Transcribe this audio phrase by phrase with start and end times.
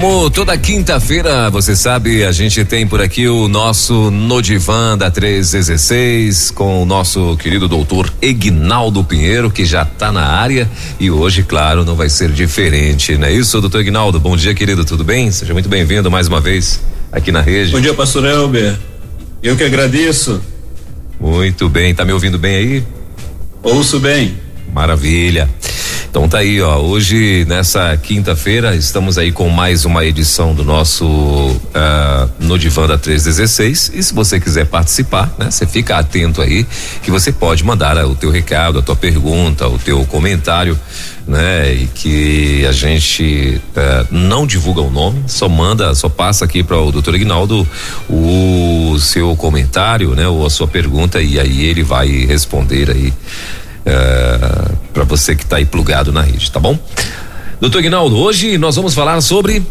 [0.00, 6.50] Como toda quinta-feira, você sabe, a gente tem por aqui o nosso Nodivan da 316
[6.52, 10.66] com o nosso querido doutor Egnaldo Pinheiro, que já está na área
[10.98, 14.18] e hoje, claro, não vai ser diferente, não é isso, doutor Egnaldo?
[14.18, 15.30] Bom dia, querido, tudo bem?
[15.30, 16.80] Seja muito bem-vindo mais uma vez
[17.12, 17.70] aqui na rede.
[17.70, 18.78] Bom dia, pastor Elber.
[19.42, 20.40] Eu que agradeço.
[21.20, 22.84] Muito bem, tá me ouvindo bem aí?
[23.62, 24.34] Ouço bem.
[24.72, 25.46] Maravilha.
[26.10, 26.78] Então tá aí, ó.
[26.78, 32.98] Hoje, nessa quinta-feira, estamos aí com mais uma edição do nosso uh, No Divã da
[32.98, 33.92] 316.
[33.94, 35.52] E se você quiser participar, né?
[35.52, 36.66] Você fica atento aí
[37.04, 40.76] que você pode mandar uh, o teu recado, a tua pergunta, o teu comentário,
[41.28, 41.74] né?
[41.74, 46.76] E que a gente uh, não divulga o nome, só manda, só passa aqui para
[46.76, 47.64] o doutor Ignaldo
[48.08, 50.26] o seu comentário, né?
[50.26, 53.12] Ou a sua pergunta e aí ele vai responder aí
[53.84, 56.78] é, para você que está aí plugado na rede, tá bom?
[57.60, 59.62] Doutor Guinaldo, hoje nós vamos falar sobre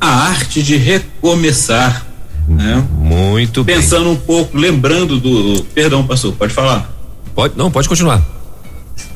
[0.00, 2.06] a arte de recomeçar.
[2.48, 2.86] Né?
[2.98, 3.76] Muito bem.
[3.76, 5.64] Pensando um pouco, lembrando do.
[5.74, 6.90] Perdão, pastor, pode falar?
[7.34, 8.22] Pode, não, pode continuar.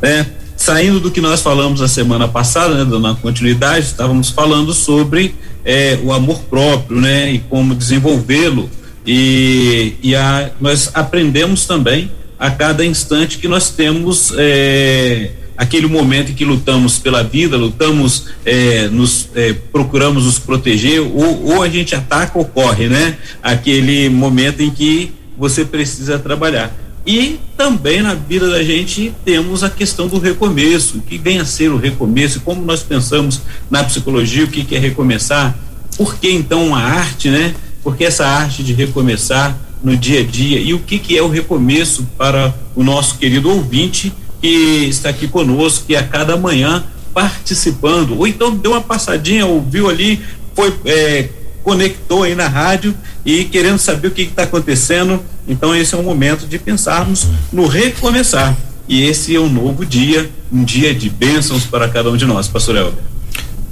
[0.03, 0.25] É,
[0.57, 5.99] saindo do que nós falamos na semana passada, né, dando continuidade, estávamos falando sobre é,
[6.03, 8.69] o amor próprio, né, e como desenvolvê-lo.
[9.07, 16.31] E, e a, nós aprendemos também a cada instante que nós temos é, aquele momento
[16.31, 21.69] em que lutamos pela vida, lutamos, é, nos é, procuramos nos proteger, ou, ou a
[21.69, 23.17] gente ataca ou corre, né?
[23.43, 26.73] Aquele momento em que você precisa trabalhar.
[27.05, 31.45] E também na vida da gente temos a questão do recomeço, o que vem a
[31.45, 35.59] ser o recomeço, como nós pensamos na psicologia, o que, que é recomeçar,
[35.97, 37.55] por que então a arte, né?
[37.83, 41.29] Porque essa arte de recomeçar no dia a dia e o que, que é o
[41.29, 48.17] recomeço para o nosso querido ouvinte que está aqui conosco, que a cada manhã participando,
[48.17, 50.21] ou então deu uma passadinha, ouviu ali,
[50.55, 51.29] foi é,
[51.63, 52.95] conectou aí na rádio
[53.25, 55.23] e querendo saber o que está acontecendo.
[55.47, 58.57] Então esse é o momento de pensarmos no recomeçar.
[58.89, 62.49] E esse é um novo dia, um dia de bênçãos para cada um de nós,
[62.49, 63.05] pastor Elber.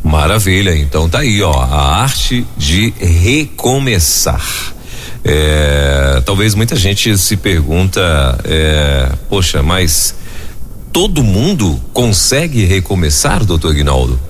[0.05, 4.76] Maravilha, então tá aí, ó, a arte de recomeçar.
[5.29, 8.01] É, talvez muita gente se pergunta,
[8.45, 10.15] é, poxa, mas
[10.93, 14.21] todo mundo consegue recomeçar, doutor Guinaldo?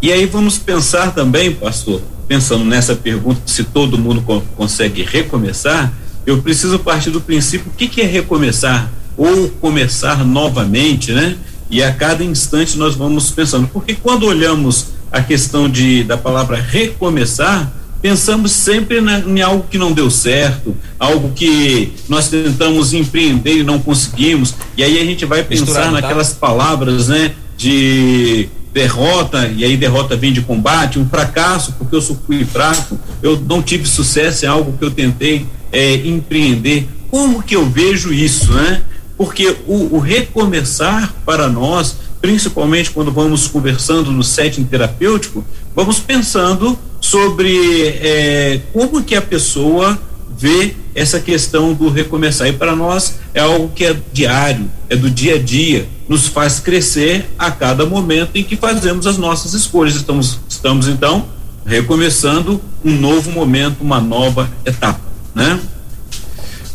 [0.00, 5.92] E aí vamos pensar também, pastor, pensando nessa pergunta, se todo mundo co consegue recomeçar,
[6.24, 8.90] eu preciso partir do princípio, o que, que é recomeçar?
[9.18, 11.36] Ou começar novamente, né?
[11.68, 16.56] E a cada instante nós vamos pensando, porque quando olhamos a questão de, da palavra
[16.56, 17.70] recomeçar,
[18.00, 23.62] pensamos sempre na, em algo que não deu certo, algo que nós tentamos empreender e
[23.62, 26.38] não conseguimos, e aí a gente vai pensar Misturado, naquelas tá?
[26.38, 32.44] palavras, né, de derrota, e aí derrota vem de combate, um fracasso, porque eu fui
[32.44, 36.88] fraco, eu não tive sucesso em algo que eu tentei é, empreender.
[37.10, 38.82] Como que eu vejo isso, né?
[39.16, 45.44] Porque o, o recomeçar para nós, principalmente quando vamos conversando no setting terapêutico,
[45.74, 49.98] vamos pensando sobre é, como que a pessoa
[50.36, 52.48] vê essa questão do recomeçar.
[52.48, 56.58] E para nós é algo que é diário, é do dia a dia, nos faz
[56.60, 59.94] crescer a cada momento em que fazemos as nossas escolhas.
[59.94, 61.26] Estamos, estamos então
[61.64, 65.00] recomeçando um novo momento, uma nova etapa,
[65.34, 65.60] né?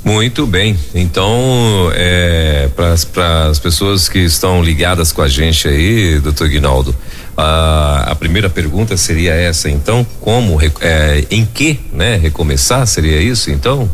[0.05, 0.77] Muito bem.
[0.93, 6.95] Então, é, para as pessoas que estão ligadas com a gente aí, doutor Guinaldo,
[7.35, 13.49] a, a primeira pergunta seria essa, então, como, é, em que, né, recomeçar, seria isso,
[13.49, 13.89] então?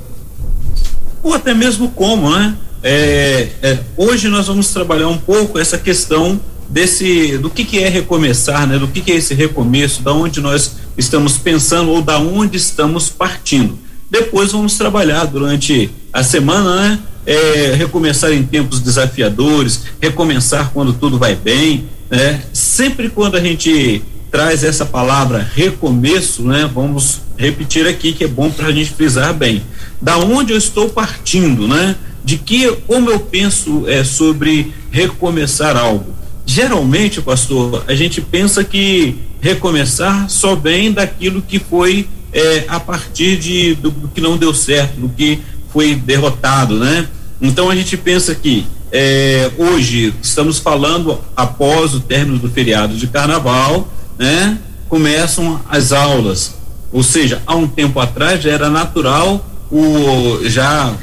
[1.23, 2.57] Ou até mesmo como, né?
[2.83, 7.87] É, é, hoje nós vamos trabalhar um pouco essa questão desse, do que que é
[7.87, 8.77] recomeçar, né?
[8.77, 13.07] Do que que é esse recomeço, da onde nós estamos pensando ou da onde estamos
[13.07, 13.79] partindo.
[14.11, 16.99] Depois vamos trabalhar durante a semana, né?
[17.25, 22.43] É, recomeçar em tempos desafiadores, recomeçar quando tudo vai bem, né?
[22.51, 26.69] Sempre quando a gente traz essa palavra recomeço, né?
[26.73, 29.63] Vamos repetir aqui que é bom para a gente frisar bem.
[30.01, 31.95] Da onde eu estou partindo, né?
[32.21, 36.13] De que como eu penso é, sobre recomeçar algo.
[36.45, 43.37] Geralmente, pastor, a gente pensa que recomeçar só vem daquilo que foi é, a partir
[43.37, 45.39] de, do, do, que não deu certo, do que
[45.71, 47.07] foi derrotado, né?
[47.41, 53.07] Então a gente pensa que é, hoje estamos falando após o término do feriado de
[53.07, 53.87] carnaval,
[54.17, 54.57] né?
[54.89, 56.55] Começam as aulas,
[56.91, 60.93] ou seja, há um tempo atrás já era natural o já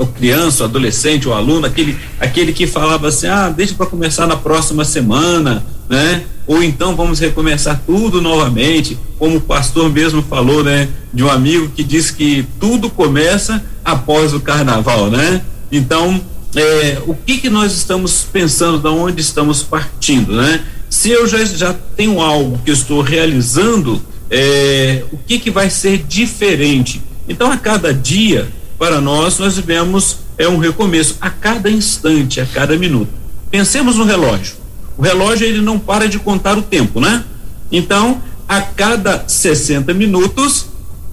[0.00, 4.26] o, criança, o adolescente, o aluno, aquele aquele que falava assim, ah, deixa para começar
[4.26, 6.24] na próxima semana, né?
[6.46, 10.88] Ou então vamos recomeçar tudo novamente, como o pastor mesmo falou, né?
[11.12, 15.42] De um amigo que disse que tudo começa após o carnaval, né?
[15.70, 16.20] Então
[16.56, 20.64] é, o que que nós estamos pensando, da onde estamos partindo, né?
[20.88, 25.70] Se eu já, já tenho algo que eu estou realizando, é, o que que vai
[25.70, 27.00] ser diferente?
[27.28, 28.48] Então, a cada dia,
[28.80, 33.10] para nós, nós vivemos é um recomeço, a cada instante, a cada minuto.
[33.50, 34.54] Pensemos no relógio.
[34.96, 37.22] O relógio ele não para de contar o tempo, né?
[37.70, 40.64] Então, a cada 60 minutos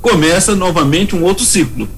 [0.02, 1.90] começa novamente um outro ciclo.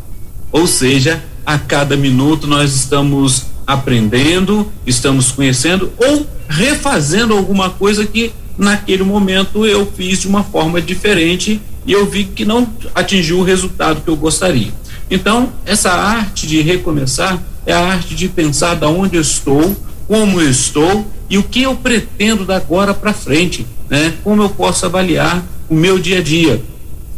[0.51, 8.31] Ou seja, a cada minuto nós estamos aprendendo, estamos conhecendo ou refazendo alguma coisa que
[8.57, 13.43] naquele momento eu fiz de uma forma diferente e eu vi que não atingiu o
[13.43, 14.79] resultado que eu gostaria.
[15.09, 19.75] Então, essa arte de recomeçar é a arte de pensar da onde eu estou,
[20.07, 24.13] como eu estou e o que eu pretendo da agora para frente, né?
[24.23, 26.63] Como eu posso avaliar o meu dia a dia.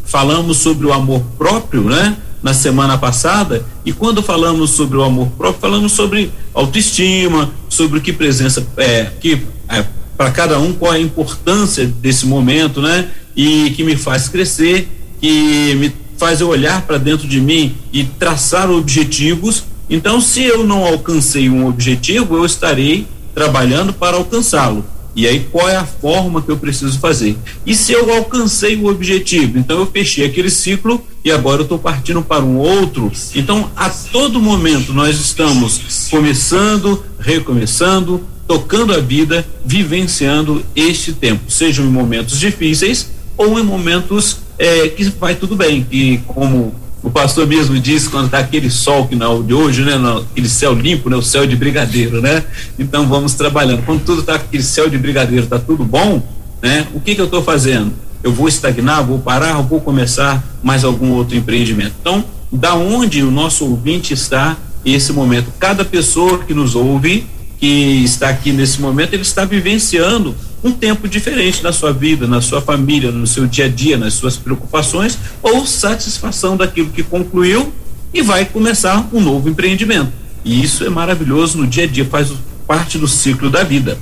[0.03, 2.17] Falamos sobre o amor próprio, né?
[2.41, 8.11] na semana passada, e quando falamos sobre o amor próprio, falamos sobre autoestima, sobre que
[8.11, 9.85] presença é, que é,
[10.17, 13.09] para cada um qual é a importância desse momento, né?
[13.35, 14.87] E que me faz crescer,
[15.19, 19.63] que me faz eu olhar para dentro de mim e traçar objetivos.
[19.89, 24.85] Então, se eu não alcancei um objetivo, eu estarei trabalhando para alcançá-lo.
[25.15, 27.35] E aí, qual é a forma que eu preciso fazer?
[27.65, 29.57] E se eu alcancei o objetivo?
[29.57, 33.11] Então, eu fechei aquele ciclo e agora eu estou partindo para um outro.
[33.33, 41.83] Então, a todo momento, nós estamos começando, recomeçando, tocando a vida, vivenciando este tempo, sejam
[41.83, 45.87] em momentos difíceis ou em momentos é, que vai tudo bem.
[45.91, 49.81] E como o pastor mesmo disse quando está aquele sol que não é de hoje,
[49.81, 49.93] né?
[50.31, 51.15] aquele céu limpo, né?
[51.15, 52.43] O céu de brigadeiro, né?
[52.77, 53.83] Então vamos trabalhando.
[53.83, 56.21] Quando tudo está aquele céu de brigadeiro, está tudo bom,
[56.61, 56.85] né?
[56.93, 57.91] O que que eu estou fazendo?
[58.23, 61.95] Eu vou estagnar, vou parar, ou vou começar mais algum outro empreendimento.
[61.99, 64.55] Então, da onde o nosso ouvinte está
[64.85, 65.51] esse momento?
[65.59, 67.25] Cada pessoa que nos ouve,
[67.57, 72.41] que está aqui nesse momento, ele está vivenciando um tempo diferente na sua vida, na
[72.41, 77.73] sua família, no seu dia a dia, nas suas preocupações ou satisfação daquilo que concluiu
[78.13, 80.11] e vai começar um novo empreendimento.
[80.43, 82.31] E isso é maravilhoso no dia a dia, faz
[82.67, 83.97] parte do ciclo da vida.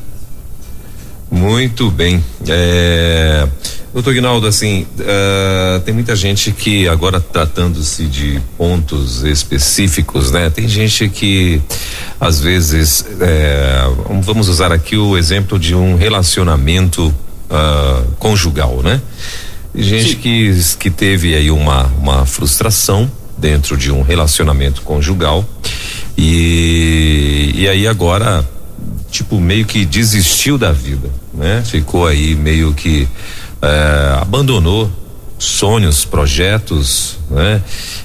[1.31, 2.23] Muito bem.
[2.47, 3.47] É...
[3.91, 10.47] Doutor Guinaldo, assim, uh, tem muita gente que agora tratando-se de pontos específicos, né?
[10.51, 11.59] Tem gente que
[12.19, 13.81] às vezes, é,
[14.21, 19.01] vamos usar aqui o exemplo de um relacionamento uh, conjugal, né?
[19.73, 25.45] Tem gente que, que teve aí uma, uma frustração dentro de um relacionamento conjugal
[26.17, 28.45] e, e aí agora
[29.11, 31.63] tipo meio que desistiu da vida, né?
[31.65, 33.07] Ficou aí meio que
[33.61, 34.89] é, abandonou
[35.39, 37.62] sonhos, projetos, né?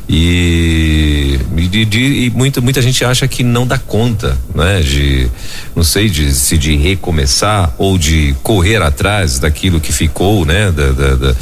[0.08, 4.80] E, de, de, e, muita, muita gente acha que não dá conta, né?
[4.80, 5.28] De,
[5.74, 10.70] não sei, de, se de recomeçar ou de correr atrás daquilo que ficou, né?
[10.70, 11.34] Da, da, da,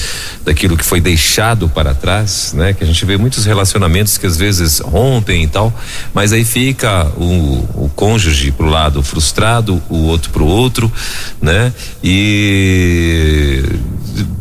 [0.47, 2.73] daquilo que foi deixado para trás, né?
[2.73, 5.75] Que a gente vê muitos relacionamentos que às vezes rompem e tal,
[6.15, 10.91] mas aí fica o, o cônjuge pro lado frustrado, o outro pro outro,
[11.41, 11.71] né?
[12.03, 13.63] E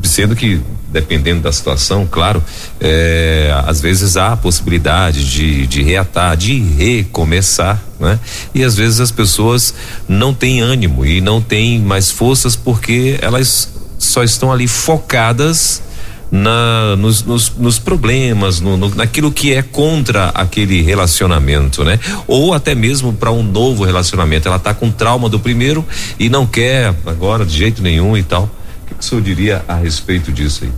[0.03, 0.61] sendo que
[0.91, 2.43] dependendo da situação, claro,
[2.79, 8.19] é, às vezes há a possibilidade de, de reatar, de recomeçar, né?
[8.53, 9.73] E às vezes as pessoas
[10.07, 15.81] não têm ânimo e não têm mais forças porque elas só estão ali focadas
[16.31, 21.99] na, nos, nos, nos problemas, no, no, naquilo que é contra aquele relacionamento, né?
[22.25, 24.47] Ou até mesmo para um novo relacionamento.
[24.47, 25.85] Ela está com trauma do primeiro
[26.17, 28.49] e não quer agora de jeito nenhum e tal
[28.95, 30.71] que o senhor diria a respeito disso aí?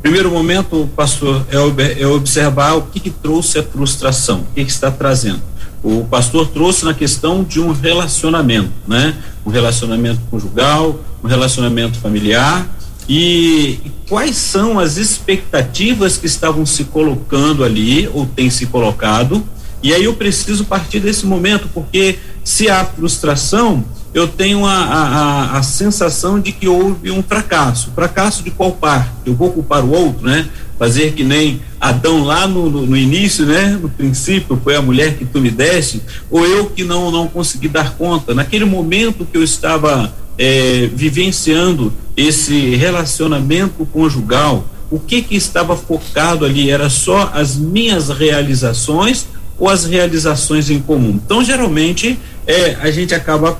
[0.00, 4.70] Primeiro momento, pastor, é, é observar o que, que trouxe a frustração, o que, que
[4.70, 5.42] está trazendo.
[5.82, 9.14] O pastor trouxe na questão de um relacionamento, né?
[9.44, 12.68] Um relacionamento conjugal, um relacionamento familiar.
[13.08, 19.42] E, e quais são as expectativas que estavam se colocando ali, ou têm se colocado,
[19.82, 25.58] e aí eu preciso partir desse momento, porque se há frustração, eu tenho a, a,
[25.58, 27.92] a, sensação de que houve um fracasso.
[27.94, 29.10] Fracasso de qual parte?
[29.26, 30.48] Eu vou culpar o outro, né?
[30.78, 33.78] Fazer que nem Adão lá no, no, no, início, né?
[33.80, 36.00] No princípio, foi a mulher que tu me deste,
[36.30, 38.34] ou eu que não, não consegui dar conta.
[38.34, 46.44] Naquele momento que eu estava é, vivenciando esse relacionamento conjugal, o que que estava focado
[46.46, 46.70] ali?
[46.70, 49.26] Era só as minhas realizações
[49.58, 51.20] ou as realizações em comum?
[51.22, 53.58] Então, geralmente, é, a gente acaba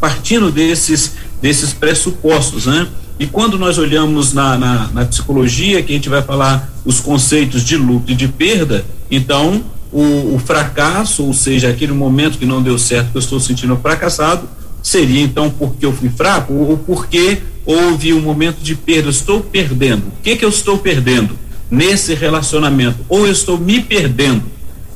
[0.00, 2.88] partindo desses, desses pressupostos, né?
[3.18, 7.62] E quando nós olhamos na, na, na, psicologia, que a gente vai falar os conceitos
[7.62, 9.62] de luto e de perda, então
[9.92, 13.76] o, o, fracasso, ou seja, aquele momento que não deu certo, que eu estou sentindo
[13.76, 14.48] fracassado,
[14.82, 20.06] seria então porque eu fui fraco ou porque houve um momento de perda, estou perdendo.
[20.06, 21.38] O que que eu estou perdendo
[21.70, 23.00] nesse relacionamento?
[23.06, 24.42] Ou eu estou me perdendo?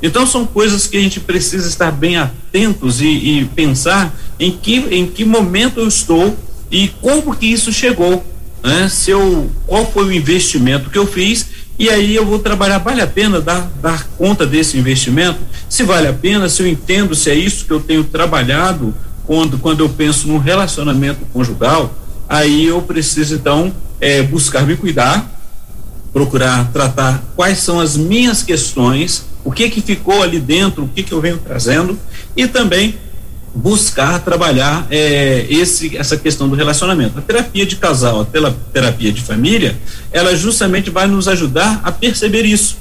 [0.04, 4.76] Então são coisas que a gente precisa estar bem atentos e, e pensar em que
[4.90, 6.37] em que momento eu estou
[6.70, 8.23] e como que isso chegou,
[8.62, 8.87] né?
[8.90, 11.46] Se eu, qual foi o investimento que eu fiz
[11.78, 15.38] e aí eu vou trabalhar, vale a pena dar, dar conta desse investimento?
[15.70, 18.94] Se vale a pena, se eu entendo se é isso que eu tenho trabalhado
[19.26, 21.96] quando, quando eu penso num relacionamento conjugal,
[22.28, 25.33] aí eu preciso então é, buscar me cuidar,
[26.14, 31.02] procurar tratar quais são as minhas questões, o que que ficou ali dentro, o que
[31.02, 31.99] que eu venho trazendo
[32.37, 32.94] e também
[33.52, 37.18] buscar trabalhar é, esse, essa questão do relacionamento.
[37.18, 39.76] A terapia de casal, a terapia de família,
[40.12, 42.76] ela justamente vai nos ajudar a perceber isso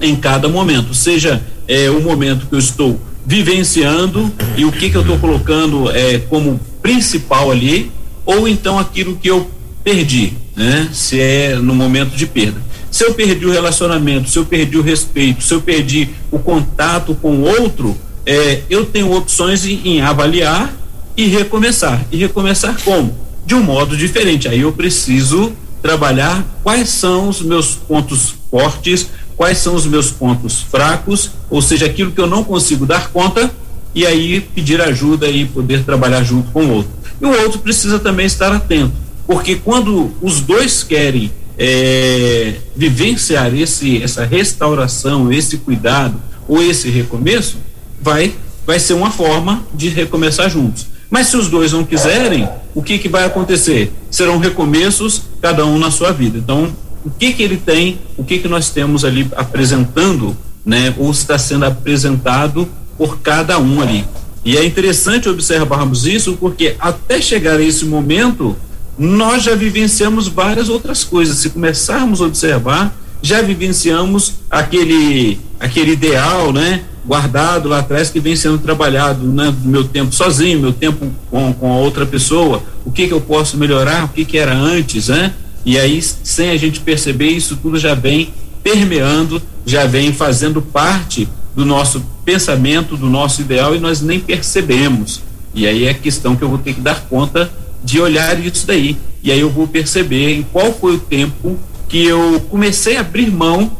[0.00, 4.96] em cada momento, seja é, o momento que eu estou vivenciando e o que que
[4.96, 7.90] eu estou colocando é, como principal ali,
[8.26, 9.50] ou então aquilo que eu
[9.82, 10.88] perdi, né?
[10.92, 12.60] Se é no momento de perda.
[12.90, 17.14] Se eu perdi o relacionamento, se eu perdi o respeito, se eu perdi o contato
[17.14, 20.72] com o outro, é, eu tenho opções em, em avaliar
[21.16, 22.04] e recomeçar.
[22.12, 23.16] E recomeçar como?
[23.44, 24.48] De um modo diferente.
[24.48, 30.60] Aí eu preciso trabalhar quais são os meus pontos fortes, quais são os meus pontos
[30.60, 33.50] fracos, ou seja, aquilo que eu não consigo dar conta,
[33.94, 36.90] e aí pedir ajuda e poder trabalhar junto com o outro.
[37.20, 38.94] E o outro precisa também estar atento,
[39.26, 47.58] porque quando os dois querem é, vivenciar esse, essa restauração, esse cuidado ou esse recomeço,
[48.00, 48.34] vai
[48.66, 50.86] vai ser uma forma de recomeçar juntos.
[51.10, 53.92] Mas se os dois não quiserem, o que que vai acontecer?
[54.10, 56.38] Serão recomeços, cada um na sua vida.
[56.38, 56.72] Então,
[57.04, 60.94] o que que ele tem, o que que nós temos ali apresentando, né?
[60.98, 64.04] Ou está sendo apresentado por cada um ali.
[64.44, 68.56] E é interessante observarmos isso porque até chegar a esse momento,
[68.98, 71.38] nós já vivenciamos várias outras coisas.
[71.38, 76.84] Se começarmos a observar, já vivenciamos aquele aquele ideal, né?
[77.06, 79.54] guardado lá atrás que vem sendo trabalhado, né?
[79.62, 83.56] Meu tempo sozinho, meu tempo com, com a outra pessoa, o que que eu posso
[83.56, 85.34] melhorar, o que que era antes, né?
[85.64, 88.32] E aí, sem a gente perceber, isso tudo já vem
[88.62, 95.22] permeando, já vem fazendo parte do nosso pensamento, do nosso ideal e nós nem percebemos.
[95.54, 97.50] E aí é a questão que eu vou ter que dar conta
[97.84, 98.96] de olhar isso daí.
[99.22, 103.30] E aí eu vou perceber em qual foi o tempo que eu comecei a abrir
[103.30, 103.70] mão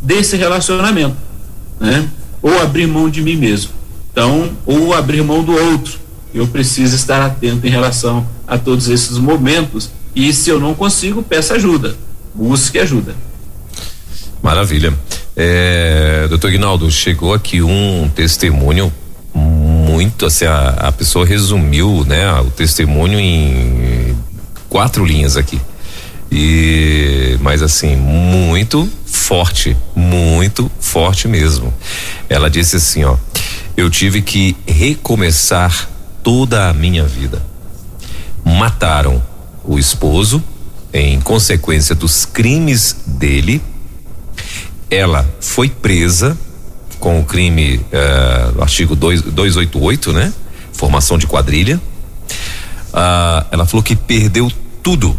[0.00, 1.16] desse relacionamento,
[1.80, 2.08] né?
[2.42, 3.70] ou abrir mão de mim mesmo.
[4.12, 5.98] Então, ou abrir mão do outro.
[6.32, 9.90] Eu preciso estar atento em relação a todos esses momentos.
[10.14, 11.96] E se eu não consigo, peça ajuda.
[12.34, 13.14] Busque ajuda.
[14.42, 14.94] Maravilha.
[15.34, 18.92] É, doutor Guinaldo, chegou aqui um testemunho
[19.96, 24.14] muito, assim, a, a pessoa resumiu, né, o testemunho em
[24.68, 25.58] quatro linhas aqui.
[26.30, 31.72] E, mas assim, muito forte, muito forte mesmo.
[32.28, 33.16] Ela disse assim, ó:
[33.74, 35.88] "Eu tive que recomeçar
[36.22, 37.42] toda a minha vida.
[38.44, 39.22] Mataram
[39.64, 40.44] o esposo
[40.92, 43.62] em consequência dos crimes dele.
[44.90, 46.36] Ela foi presa
[46.98, 50.32] com o crime, uh, artigo 288, né?
[50.72, 51.80] Formação de quadrilha.
[52.88, 54.50] Uh, ela falou que perdeu
[54.82, 55.18] tudo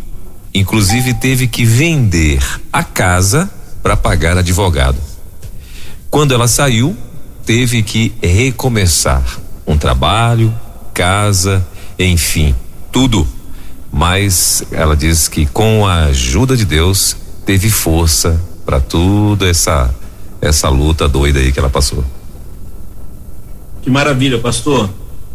[0.57, 2.41] Inclusive teve que vender
[2.73, 3.47] a casa
[3.83, 4.97] para pagar advogado.
[6.09, 6.97] Quando ela saiu,
[7.45, 9.23] teve que recomeçar
[9.67, 10.51] um trabalho,
[10.95, 11.63] casa,
[11.99, 12.55] enfim,
[12.91, 13.27] tudo.
[13.91, 17.15] Mas ela diz que com a ajuda de Deus
[17.45, 19.93] teve força para toda essa
[20.41, 22.03] essa luta doida aí que ela passou.
[23.81, 24.89] Que maravilha, pastor.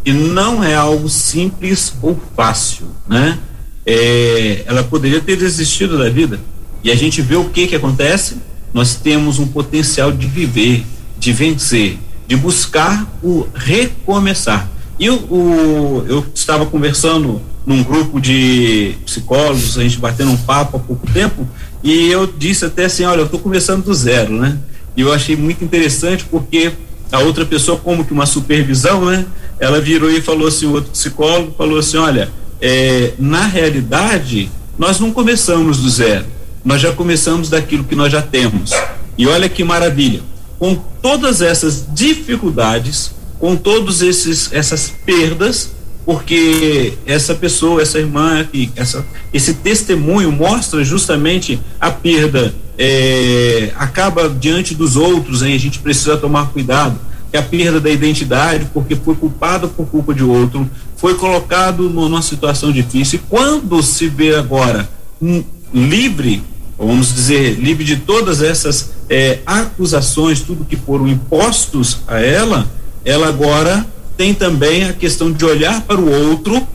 [0.04, 3.38] E não é algo simples ou fácil, né?
[3.86, 6.40] é, ela poderia ter desistido da vida.
[6.82, 8.36] E a gente vê o que que acontece.
[8.72, 10.84] Nós temos um potencial de viver,
[11.18, 14.68] de vencer, de buscar o recomeçar.
[14.98, 20.76] E o, o, eu estava conversando num grupo de psicólogos, a gente batendo um papo
[20.76, 21.46] há pouco tempo,
[21.84, 24.58] E eu disse até assim, olha, eu estou começando do zero, né?
[24.96, 26.72] E eu achei muito interessante porque
[27.10, 29.26] a outra pessoa, como que uma supervisão, né?
[29.60, 32.30] Ela virou e falou assim, o outro psicólogo falou assim, olha,
[32.60, 36.24] é, na realidade, nós não começamos do zero,
[36.64, 38.70] nós já começamos daquilo que nós já temos.
[39.16, 40.20] E olha que maravilha,
[40.58, 45.70] com todas essas dificuldades, com todos esses essas perdas,
[46.04, 54.74] porque essa pessoa, essa irmã essa, esse testemunho mostra justamente a perda, é, acaba diante
[54.74, 55.54] dos outros, hein?
[55.54, 56.98] a gente precisa tomar cuidado,
[57.32, 62.20] é a perda da identidade, porque foi culpado por culpa de outro, foi colocado numa
[62.20, 63.20] situação difícil.
[63.20, 64.90] E quando se vê agora
[65.22, 66.42] um, livre,
[66.76, 72.68] vamos dizer, livre de todas essas é, acusações, tudo que foram impostos a ela,
[73.04, 73.86] ela agora
[74.16, 76.66] tem também a questão de olhar para o outro,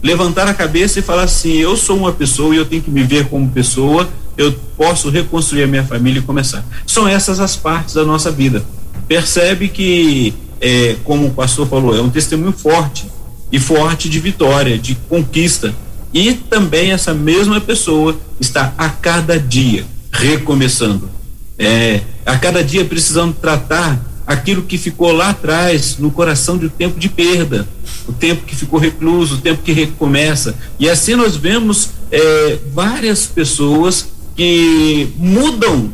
[0.00, 3.02] levantar a cabeça e falar assim: eu sou uma pessoa e eu tenho que me
[3.02, 6.64] ver como pessoa, eu posso reconstruir a minha família e começar.
[6.86, 8.64] São essas as partes da nossa vida.
[9.08, 13.06] Percebe que, é, como o pastor falou, é um testemunho forte
[13.50, 15.74] e forte de vitória, de conquista.
[16.12, 21.10] E também essa mesma pessoa está a cada dia recomeçando,
[21.58, 26.70] é, a cada dia precisando tratar aquilo que ficou lá atrás no coração de um
[26.70, 27.68] tempo de perda,
[28.08, 30.54] o tempo que ficou recluso, o tempo que recomeça.
[30.78, 35.90] E assim nós vemos é, várias pessoas que mudam,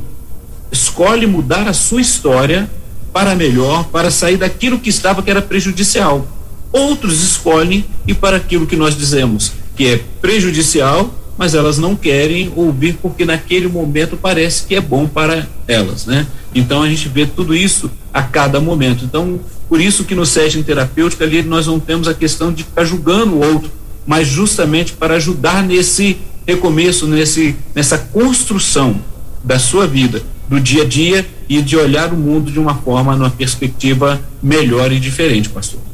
[0.70, 2.68] escolhem mudar a sua história
[3.12, 6.26] para melhor, para sair daquilo que estava que era prejudicial.
[6.72, 12.52] Outros escolhem e para aquilo que nós dizemos que é prejudicial, mas elas não querem
[12.54, 16.26] ouvir porque naquele momento parece que é bom para elas, né?
[16.54, 19.04] Então a gente vê tudo isso a cada momento.
[19.04, 22.84] Então, por isso que no setting terapêutico ali nós não temos a questão de ficar
[22.84, 23.70] julgando o outro,
[24.06, 29.00] mas justamente para ajudar nesse recomeço, nesse nessa construção
[29.42, 33.16] da sua vida, do dia a dia e de olhar o mundo de uma forma,
[33.16, 35.91] numa perspectiva melhor e diferente, pastor.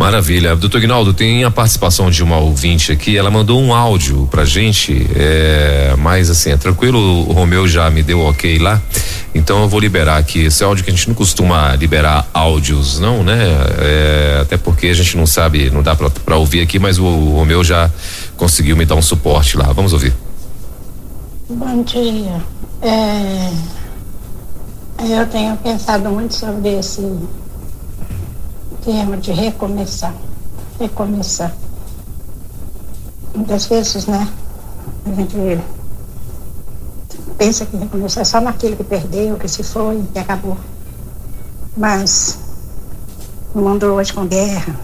[0.00, 0.56] Maravilha.
[0.56, 5.06] Doutor Guinaldo, tem a participação de uma ouvinte aqui, ela mandou um áudio pra gente,
[5.14, 6.98] é, mas assim, é tranquilo,
[7.28, 8.80] o Romeu já me deu ok lá,
[9.34, 13.22] então eu vou liberar aqui esse áudio que a gente não costuma liberar áudios, não,
[13.22, 13.36] né?
[13.78, 17.34] É, até porque a gente não sabe, não dá pra, ouvir aqui, mas o, o
[17.34, 17.90] Romeu já
[18.38, 19.70] conseguiu me dar um suporte lá.
[19.70, 20.14] Vamos ouvir.
[21.46, 22.40] Bom dia.
[22.80, 23.50] É,
[25.20, 27.02] eu tenho pensado muito sobre esse
[28.82, 30.14] termo de recomeçar.
[30.78, 31.54] Recomeçar.
[33.34, 34.28] Muitas vezes, né?
[35.06, 35.60] A gente
[37.38, 40.56] pensa que recomeçar só naquilo que perdeu, que se foi, que acabou.
[41.76, 42.38] Mas
[43.54, 44.74] no mundo hoje com guerra,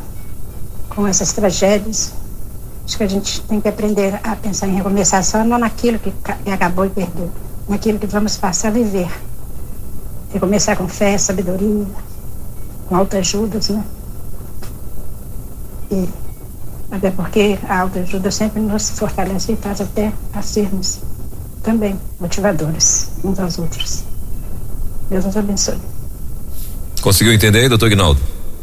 [0.88, 2.12] com essas tragédias,
[2.84, 6.10] acho que a gente tem que aprender a pensar em recomeçar só não naquilo que,
[6.44, 7.30] que acabou e perdeu,
[7.68, 9.10] naquilo que vamos passar a viver.
[10.32, 11.86] Recomeçar com fé, sabedoria,
[12.94, 13.84] autoajudas, né?
[15.90, 16.08] E,
[16.90, 21.00] até porque a autoajuda sempre nos fortalece e faz até a sermos
[21.62, 24.04] também motivadores uns aos outros.
[25.10, 25.78] Deus nos abençoe.
[27.00, 28.20] Conseguiu entender, doutor Ignaldo?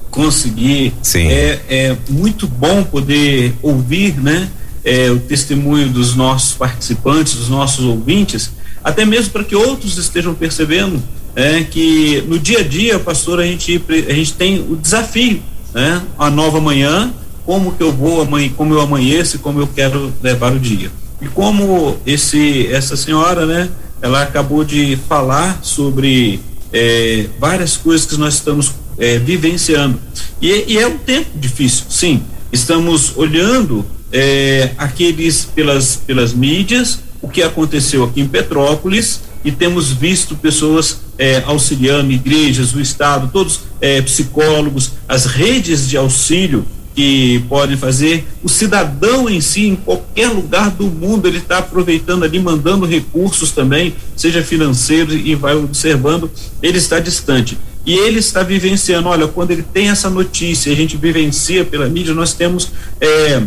[0.09, 0.93] Consegui.
[1.01, 1.27] Sim.
[1.27, 4.49] É, é muito bom poder ouvir, né?
[4.85, 8.51] É, o testemunho dos nossos participantes, dos nossos ouvintes,
[8.83, 11.01] até mesmo para que outros estejam percebendo
[11.35, 15.41] é que no dia a dia, pastor, a gente, a gente tem o desafio,
[15.73, 16.01] né?
[16.17, 17.13] A nova manhã,
[17.45, 20.91] como que eu vou amanhã, como eu amanheço como eu quero levar o dia.
[21.21, 23.69] E como esse essa senhora, né?
[24.01, 26.39] Ela acabou de falar sobre
[26.71, 29.99] é, várias coisas que nós estamos é, vivenciando.
[30.41, 32.23] E, e, é um tempo difícil, sim.
[32.51, 39.91] Estamos olhando é, aqueles pelas, pelas mídias, o que aconteceu aqui em Petrópolis, e temos
[39.91, 47.43] visto pessoas é, auxiliando, igrejas, o Estado, todos é, psicólogos, as redes de auxílio que
[47.49, 52.39] podem fazer, o cidadão em si, em qualquer lugar do mundo, ele está aproveitando ali,
[52.39, 56.29] mandando recursos também, seja financeiros, e vai observando,
[56.61, 57.57] ele está distante.
[57.85, 62.13] E ele está vivenciando, olha, quando ele tem essa notícia, a gente vivencia pela mídia,
[62.13, 63.41] nós temos é,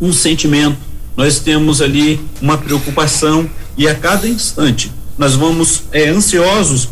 [0.00, 0.78] um sentimento,
[1.14, 4.90] nós temos ali uma preocupação, e a cada instante
[5.20, 6.88] nós vamos é, ansiosos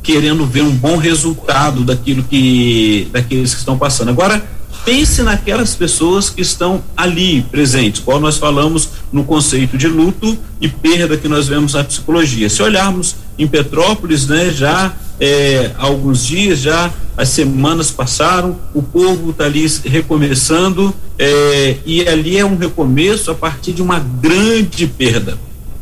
[0.00, 4.10] querendo ver um bom resultado daquilo que daqueles que estão passando.
[4.10, 4.44] Agora
[4.84, 10.68] pense naquelas pessoas que estão ali presentes, qual nós falamos no conceito de luto e
[10.68, 12.48] perda que nós vemos na psicologia.
[12.48, 19.30] Se olharmos em Petrópolis, né, já é, alguns dias, já as semanas passaram, o povo
[19.30, 25.36] está ali recomeçando é, e ali é um recomeço a partir de uma grande perda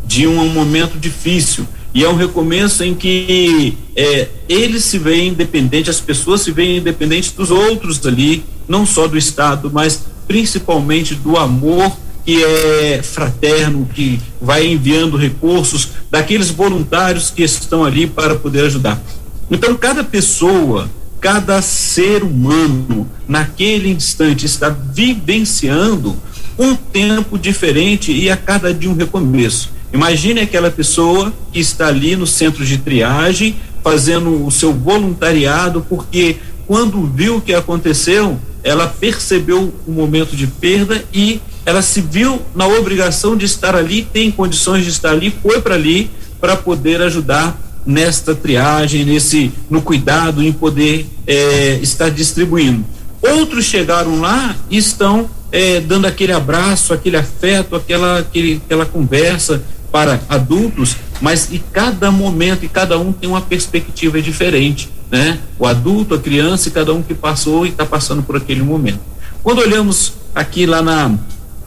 [0.07, 1.66] de um momento difícil.
[1.94, 6.78] E é um recomeço em que é, eles se veem independentes, as pessoas se veem
[6.78, 11.92] independentes dos outros ali, não só do Estado, mas principalmente do amor
[12.24, 19.02] que é fraterno, que vai enviando recursos daqueles voluntários que estão ali para poder ajudar.
[19.50, 20.88] Então, cada pessoa,
[21.20, 26.16] cada ser humano, naquele instante, está vivenciando
[26.59, 29.70] um tempo diferente e a cada dia um recomeço.
[29.92, 36.37] Imagine aquela pessoa que está ali no centro de triagem, fazendo o seu voluntariado, porque
[36.66, 42.40] quando viu o que aconteceu, ela percebeu o momento de perda e ela se viu
[42.55, 47.00] na obrigação de estar ali, tem condições de estar ali, foi para ali para poder
[47.02, 52.85] ajudar nesta triagem, nesse no cuidado, em poder é, estar distribuindo.
[53.20, 59.62] Outros chegaram lá e estão é, dando aquele abraço, aquele afeto, aquela, aquele, aquela conversa
[59.92, 65.38] para adultos, mas e cada momento e cada um tem uma perspectiva diferente, né?
[65.59, 69.00] O adulto, a criança e cada um que passou e está passando por aquele momento.
[69.42, 71.14] Quando olhamos aqui lá na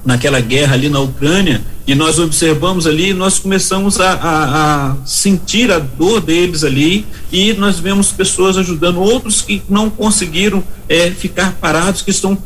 [0.05, 5.71] naquela guerra ali na Ucrânia e nós observamos ali, nós começamos a, a, a, sentir
[5.71, 11.53] a dor deles ali e nós vemos pessoas ajudando outros que não conseguiram é, ficar
[11.53, 12.37] parados, que estão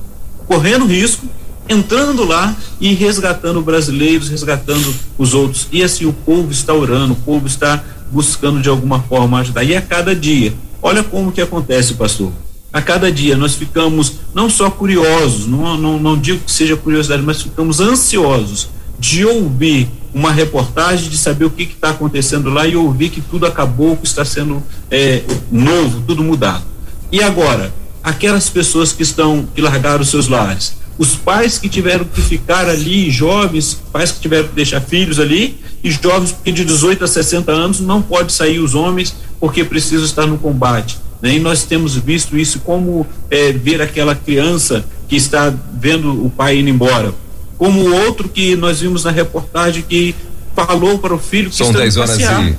[0.47, 1.27] correndo risco,
[1.69, 5.67] entrando lá e resgatando brasileiros, resgatando os outros.
[5.71, 9.63] E assim o povo está orando, o povo está buscando de alguma forma ajudar.
[9.63, 12.31] E a cada dia, olha como que acontece, pastor
[12.71, 17.23] a cada dia nós ficamos não só curiosos, não, não, não digo que seja curiosidade,
[17.23, 22.75] mas ficamos ansiosos de ouvir uma reportagem, de saber o que está acontecendo lá e
[22.75, 26.63] ouvir que tudo acabou, que está sendo é, novo, tudo mudado.
[27.11, 32.21] E agora, aquelas pessoas que estão, que largaram seus lares, os pais que tiveram que
[32.21, 37.03] ficar ali, jovens, pais que tiveram que deixar filhos ali, e jovens porque de 18
[37.03, 41.33] a 60 anos não pode sair os homens porque precisam estar no combate né?
[41.33, 46.59] E nós temos visto isso como é, ver aquela criança que está vendo o pai
[46.59, 47.13] indo embora,
[47.57, 50.15] como o outro que nós vimos na reportagem que
[50.55, 52.49] falou para o filho que São está 10 horas passear.
[52.49, 52.57] E...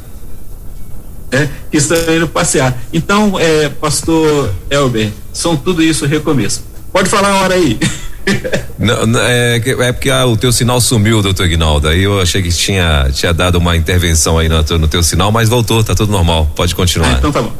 [1.32, 2.76] É, que está indo passear.
[2.92, 6.64] Então, é, pastor Elber, são tudo isso recomeço.
[6.92, 7.78] Pode falar a hora aí.
[8.78, 11.88] Não, é, é, porque ah, o teu sinal sumiu, doutor Ignaldo.
[11.88, 15.48] Aí eu achei que tinha, tinha dado uma intervenção aí no, no teu sinal, mas
[15.48, 16.50] voltou, tá tudo normal.
[16.56, 17.08] Pode continuar.
[17.08, 17.52] Ah, então tá bom.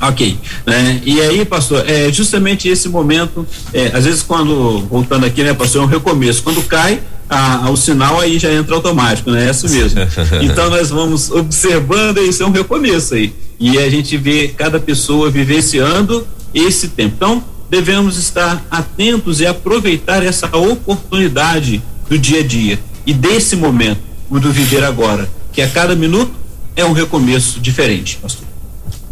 [0.00, 1.00] Ok, né?
[1.04, 5.82] E aí, pastor, é justamente esse momento, é, às vezes quando, voltando aqui, né, pastor,
[5.82, 9.46] é um recomeço, quando cai, a, o sinal aí já entra automático, né?
[9.46, 10.00] É isso mesmo.
[10.40, 13.34] Então nós vamos observando isso é um recomeço aí.
[13.60, 17.14] E a gente vê cada pessoa vivenciando esse tempo.
[17.16, 24.00] Então, devemos estar atentos e aproveitar essa oportunidade do dia a dia e desse momento,
[24.30, 26.32] do viver agora, que a cada minuto
[26.76, 28.46] é um recomeço diferente, pastor.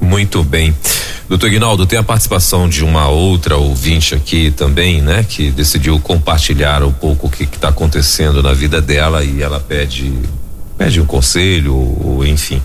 [0.00, 0.74] Muito bem.
[1.28, 5.24] Doutor Guinaldo, tem a participação de uma outra ouvinte aqui também, né?
[5.28, 10.12] Que decidiu compartilhar um pouco o que está acontecendo na vida dela e ela pede
[10.76, 12.62] pede um conselho ou, enfim.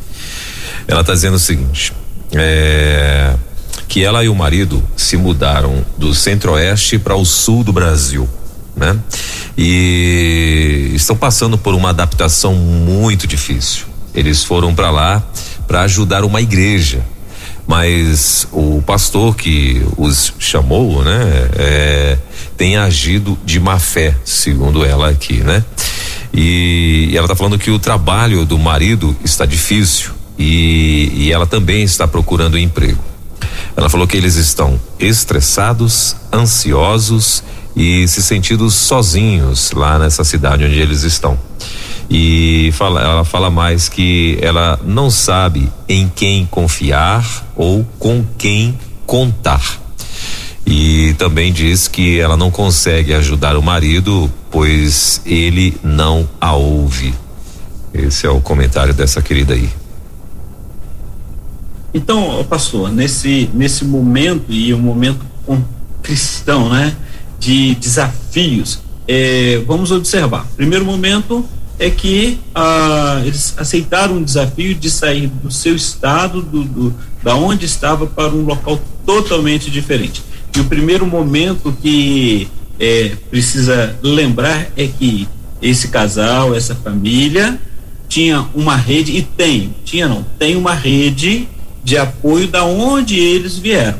[0.87, 1.93] Ela está dizendo o seguinte,
[2.33, 3.33] é,
[3.91, 8.25] que ela e o marido se mudaram do centro-oeste para o sul do Brasil,
[8.73, 8.97] né?
[9.57, 13.87] E estão passando por uma adaptação muito difícil.
[14.15, 15.21] Eles foram para lá
[15.67, 17.05] para ajudar uma igreja
[17.67, 22.17] mas o pastor que os chamou, né, é,
[22.57, 25.63] tem agido de má fé, segundo ela aqui, né?
[26.33, 31.45] E, e ela está falando que o trabalho do marido está difícil e, e ela
[31.45, 33.10] também está procurando emprego.
[33.75, 37.43] Ela falou que eles estão estressados, ansiosos
[37.75, 41.37] e se sentindo sozinhos lá nessa cidade onde eles estão.
[42.09, 48.77] E fala, ela fala mais que ela não sabe em quem confiar ou com quem
[49.05, 49.79] contar.
[50.65, 57.13] E também diz que ela não consegue ajudar o marido, pois ele não a ouve.
[57.93, 59.80] Esse é o comentário dessa querida aí.
[61.93, 65.19] Então, pastor, nesse nesse momento e um momento
[66.01, 66.95] cristão, né,
[67.39, 70.45] de desafios, eh, vamos observar.
[70.55, 71.45] Primeiro momento,
[71.79, 77.35] é que ah, eles aceitaram o desafio de sair do seu estado, do, do, da
[77.35, 80.23] onde estava, para um local totalmente diferente.
[80.55, 82.47] E o primeiro momento que
[82.79, 85.27] é, precisa lembrar é que
[85.59, 87.59] esse casal, essa família,
[88.07, 91.47] tinha uma rede, e tem, tinha não, tem uma rede
[91.83, 93.99] de apoio da onde eles vieram.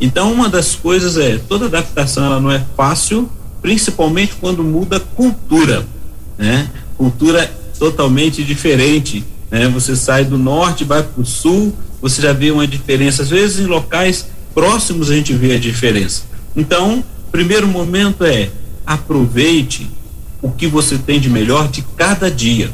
[0.00, 3.30] Então, uma das coisas é, toda adaptação ela não é fácil,
[3.62, 5.86] principalmente quando muda cultura,
[6.36, 6.68] né?
[6.96, 9.24] cultura totalmente diferente.
[9.50, 9.68] Né?
[9.68, 13.22] Você sai do norte, vai para o sul, você já vê uma diferença.
[13.22, 16.24] Às vezes em locais próximos a gente vê a diferença.
[16.54, 17.02] Então,
[17.34, 18.48] primeiro momento é
[18.86, 19.90] aproveite
[20.40, 22.70] o que você tem de melhor de cada dia.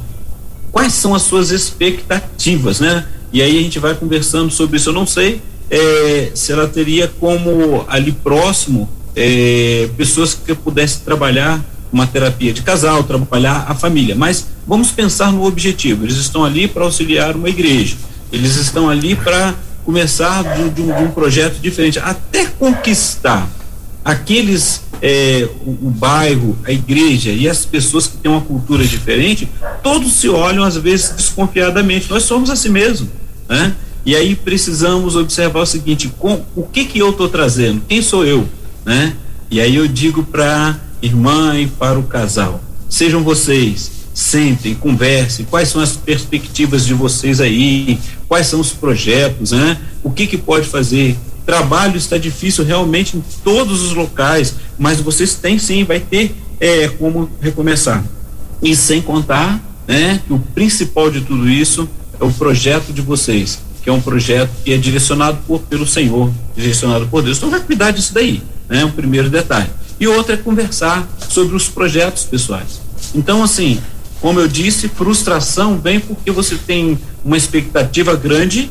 [0.73, 3.07] Quais são as suas expectativas, né?
[3.33, 4.89] E aí a gente vai conversando sobre isso.
[4.89, 5.41] Eu não sei
[5.71, 12.63] é, se ela teria como ali próximo é, pessoas que pudessem trabalhar uma terapia de
[12.63, 14.15] casal, trabalhar a família.
[14.15, 16.05] Mas vamos pensar no objetivo.
[16.05, 17.97] Eles estão ali para auxiliar uma igreja.
[18.33, 23.49] Eles estão ali para começar de, de, um, de, um, projeto diferente, até conquistar
[24.05, 29.49] aqueles é, o, o, bairro, a igreja e as pessoas que têm uma cultura diferente,
[29.83, 32.11] todos se olham às vezes desconfiadamente.
[32.11, 33.09] Nós somos assim mesmo,
[33.49, 33.75] né?
[34.05, 37.83] E aí precisamos observar o seguinte: com, o que que eu estou trazendo?
[37.89, 38.49] Quem sou eu,
[38.85, 39.15] né?
[39.51, 45.69] E aí eu digo para irmã e para o casal: sejam vocês, sentem, conversem, quais
[45.69, 49.79] são as perspectivas de vocês aí, quais são os projetos, né?
[50.03, 51.17] O que que pode fazer?
[51.51, 56.87] Trabalho está difícil realmente em todos os locais, mas vocês têm sim, vai ter é,
[56.87, 58.05] como recomeçar.
[58.63, 61.89] E sem contar, né, que o principal de tudo isso
[62.21, 66.31] é o projeto de vocês, que é um projeto que é direcionado por, pelo Senhor,
[66.55, 67.39] direcionado por Deus.
[67.39, 68.85] Então vai cuidar disso daí, né?
[68.85, 69.71] Um primeiro detalhe.
[69.99, 72.81] E outro é conversar sobre os projetos pessoais.
[73.13, 73.81] Então, assim,
[74.21, 78.71] como eu disse, frustração vem porque você tem uma expectativa grande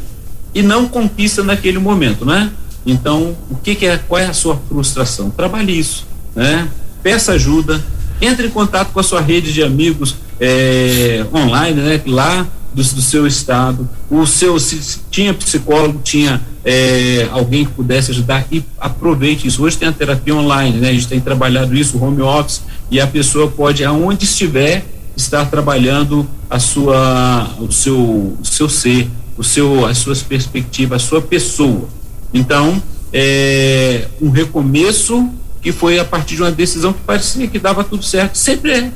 [0.56, 2.50] e não conquista naquele momento, né?
[2.90, 5.30] Então, o que, que, é, qual é a sua frustração?
[5.30, 6.68] Trabalhe isso, né?
[7.04, 7.84] Peça ajuda,
[8.22, 12.02] entre em contato com a sua rede de amigos é, online, né?
[12.06, 18.12] Lá do, do, seu estado, o seu se, tinha psicólogo, tinha é, alguém que pudesse
[18.12, 19.64] ajudar e aproveite isso.
[19.64, 20.90] Hoje tem a terapia online, né?
[20.90, 26.28] A gente tem trabalhado isso, home office, e a pessoa pode, aonde estiver, estar trabalhando
[26.50, 31.88] a sua, o seu, o seu ser, o seu, as suas perspectivas, a sua pessoa.
[32.34, 35.30] Então, é um recomeço
[35.62, 38.92] que foi a partir de uma decisão que parecia que dava tudo certo, sempre é,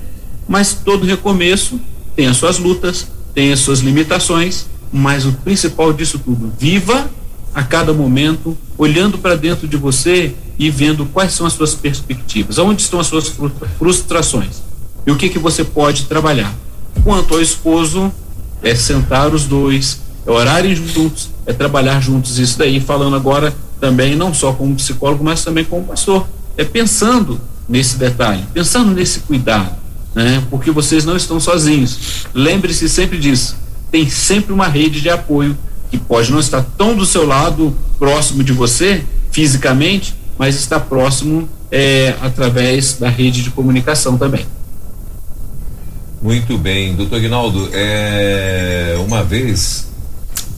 [0.48, 1.80] mas todo recomeço
[2.16, 7.10] tem as suas lutas, tem as suas limitações, mas o principal disso tudo, viva
[7.54, 12.58] a cada momento, olhando para dentro de você e vendo quais são as suas perspectivas,
[12.58, 13.32] onde estão as suas
[13.78, 14.62] frustrações
[15.06, 16.54] e o que que você pode trabalhar.
[17.04, 18.12] Quanto ao esposo,
[18.62, 22.40] é sentar os dois, é orarem juntos, é trabalhar juntos.
[22.40, 26.28] Isso daí, falando agora também, não só como psicólogo, mas também como pastor.
[26.58, 29.76] É pensando nesse detalhe, pensando nesse cuidado,
[30.14, 30.44] né?
[30.50, 32.26] Porque vocês não estão sozinhos.
[32.34, 33.58] Lembre-se sempre disso.
[33.92, 35.58] Tem sempre uma rede de apoio
[35.92, 41.48] que pode não estar tão do seu lado, próximo de você, fisicamente, mas está próximo
[41.72, 44.46] é, através da rede de comunicação também.
[46.22, 49.93] Muito bem, doutor Guinaldo, é, uma vez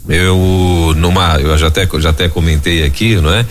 [0.07, 3.41] eu numa eu já até já até comentei aqui não é?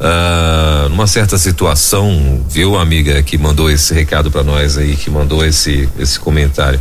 [0.00, 5.44] Uh, numa certa situação viu amiga que mandou esse recado para nós aí que mandou
[5.44, 6.80] esse esse comentário.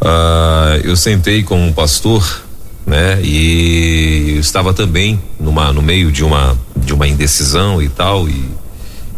[0.00, 2.42] Uh, eu sentei com um pastor
[2.86, 8.48] né e estava também numa no meio de uma de uma indecisão e tal e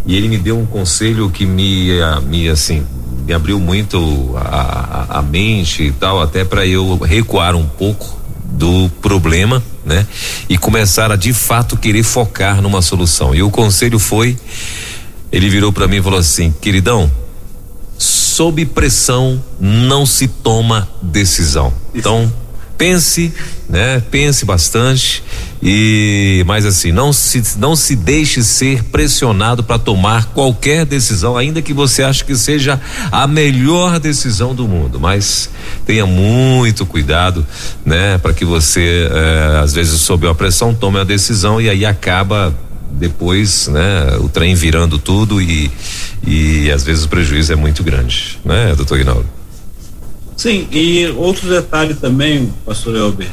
[0.07, 1.91] e ele me deu um conselho que me
[2.29, 2.85] me assim
[3.29, 8.18] me abriu muito a, a, a mente e tal, até para eu recuar um pouco
[8.49, 10.07] do problema, né?
[10.49, 13.35] E começar a de fato querer focar numa solução.
[13.35, 14.37] E o conselho foi,
[15.31, 17.11] ele virou para mim e falou assim, queridão,
[17.99, 21.73] sob pressão não se toma decisão.
[21.95, 22.33] Então
[22.79, 23.35] pense,
[23.69, 24.01] né?
[24.11, 25.23] Pense bastante
[25.61, 31.61] e mas assim, não se não se deixe ser pressionado para tomar qualquer decisão, ainda
[31.61, 35.51] que você ache que seja a melhor decisão do mundo, mas
[35.85, 37.45] tenha muito cuidado,
[37.85, 41.85] né, para que você eh, às vezes sob a pressão tome a decisão e aí
[41.85, 42.55] acaba
[42.93, 45.71] depois, né, o trem virando tudo e
[46.25, 49.38] e às vezes o prejuízo é muito grande, né, doutor Guinaldo?
[50.39, 53.27] Sim, e outro detalhe também, pastor Elber,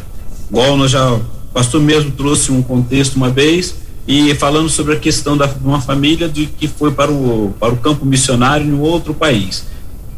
[0.50, 1.22] igual nós já, o
[1.54, 3.76] pastor mesmo trouxe um contexto uma vez,
[4.08, 7.72] e falando sobre a questão da, de uma família de que foi para o, para
[7.72, 9.68] o campo missionário em outro país.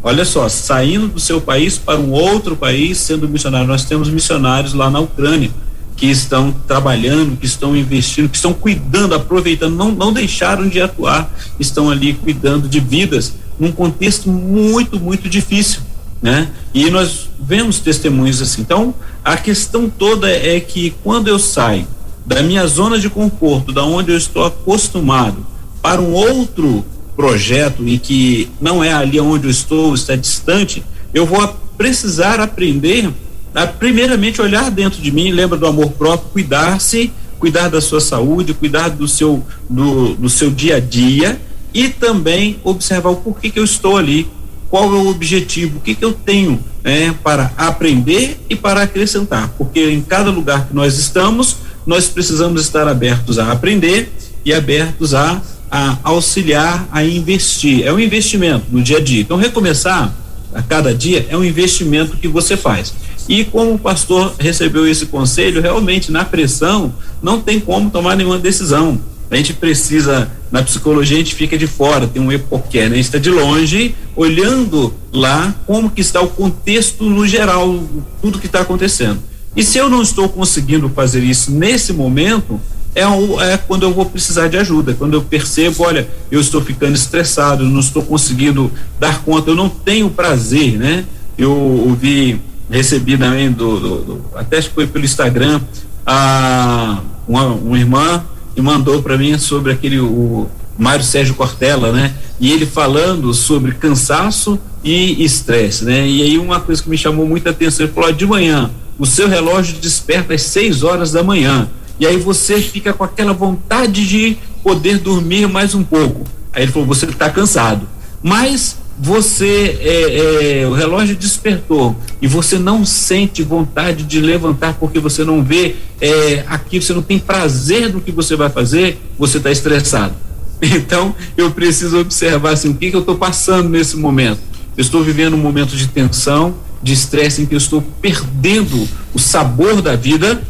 [0.02, 4.74] Olha só, saindo do seu país para um outro país, sendo missionário, nós temos missionários
[4.74, 5.52] lá na Ucrânia
[5.98, 11.36] que estão trabalhando, que estão investindo, que estão cuidando, aproveitando, não, não deixaram de atuar,
[11.60, 15.82] estão ali cuidando de vidas num contexto muito, muito difícil
[16.22, 16.50] né?
[16.74, 18.62] E nós vemos testemunhos assim.
[18.62, 21.88] Então, a questão toda é que quando eu saio
[22.26, 25.46] da minha zona de conforto, da onde eu estou acostumado,
[25.82, 26.84] para um outro
[27.16, 33.10] projeto em que não é ali onde eu estou, está distante, eu vou precisar aprender
[33.56, 38.54] a primeiramente olhar dentro de mim, lembra do amor próprio, cuidar-se, cuidar da sua saúde,
[38.54, 41.40] cuidar do seu do, do seu dia a dia
[41.74, 44.28] e também observar o porquê que eu estou ali,
[44.70, 49.54] qual é o objetivo, o que que eu tenho né, para aprender e para acrescentar,
[49.58, 54.12] porque em cada lugar que nós estamos, nós precisamos estar abertos a aprender
[54.44, 57.86] e abertos a, a auxiliar, a investir.
[57.86, 59.22] É um investimento no dia a dia.
[59.22, 60.14] Então, recomeçar
[60.54, 62.94] a cada dia é um investimento que você faz.
[63.28, 68.40] E como o pastor recebeu esse conselho, realmente na pressão não tem como tomar nenhuma
[68.40, 69.00] decisão.
[69.30, 72.94] A gente precisa, na psicologia a gente fica de fora, tem um epoqué, né?
[72.94, 77.84] A gente está de longe, olhando lá como que está o contexto no geral,
[78.22, 79.20] tudo que está acontecendo.
[79.56, 82.60] E se eu não estou conseguindo fazer isso nesse momento,
[82.96, 83.04] é,
[83.52, 87.64] é, quando eu vou precisar de ajuda, quando eu percebo, olha, eu estou ficando estressado,
[87.64, 91.06] não estou conseguindo dar conta, eu não tenho prazer, né?
[91.38, 95.62] Eu ouvi recebi também do, do, do até acho que foi pelo Instagram
[96.06, 98.24] a uma, uma irmã
[98.58, 102.16] que mandou para mim sobre aquele o Mário Sérgio Cortella, né?
[102.40, 106.08] E ele falando sobre cansaço e estresse, né?
[106.08, 109.28] E aí uma coisa que me chamou muita atenção, ele falou: de manhã, o seu
[109.28, 111.70] relógio desperta às 6 horas da manhã.
[112.00, 116.24] E aí você fica com aquela vontade de poder dormir mais um pouco.
[116.52, 117.88] Aí ele falou: você está cansado.
[118.24, 125.00] Mas você é, é, o relógio despertou e você não sente vontade de levantar porque
[125.00, 129.38] você não vê é, aqui, você não tem prazer no que você vai fazer, você
[129.38, 130.14] está estressado.
[130.60, 134.40] Então eu preciso observar assim, o que, que eu estou passando nesse momento.
[134.76, 139.20] Eu estou vivendo um momento de tensão, de estresse em que eu estou perdendo o
[139.20, 140.42] sabor da vida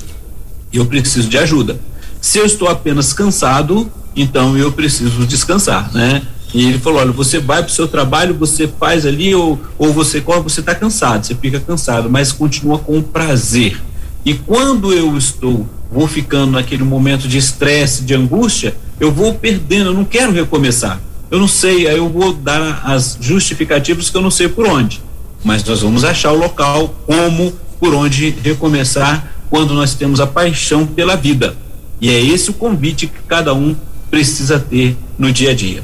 [0.72, 1.80] e eu preciso de ajuda.
[2.22, 6.22] Se eu estou apenas cansado, então eu preciso descansar, né?
[6.54, 9.94] E ele falou: olha, você vai para o seu trabalho, você faz ali, ou, ou
[9.94, 13.82] você corre, você está cansado, você fica cansado, mas continua com prazer.
[14.26, 19.92] E quando eu estou, vou ficando naquele momento de estresse, de angústia, eu vou perdendo,
[19.92, 21.00] eu não quero recomeçar.
[21.30, 25.02] Eu não sei, aí eu vou dar as justificativas que eu não sei por onde.
[25.44, 30.86] Mas nós vamos achar o local, como, por onde recomeçar, quando nós temos a paixão
[30.86, 31.56] pela vida.
[32.00, 33.76] E é esse o convite que cada um
[34.10, 35.84] precisa ter no dia a dia.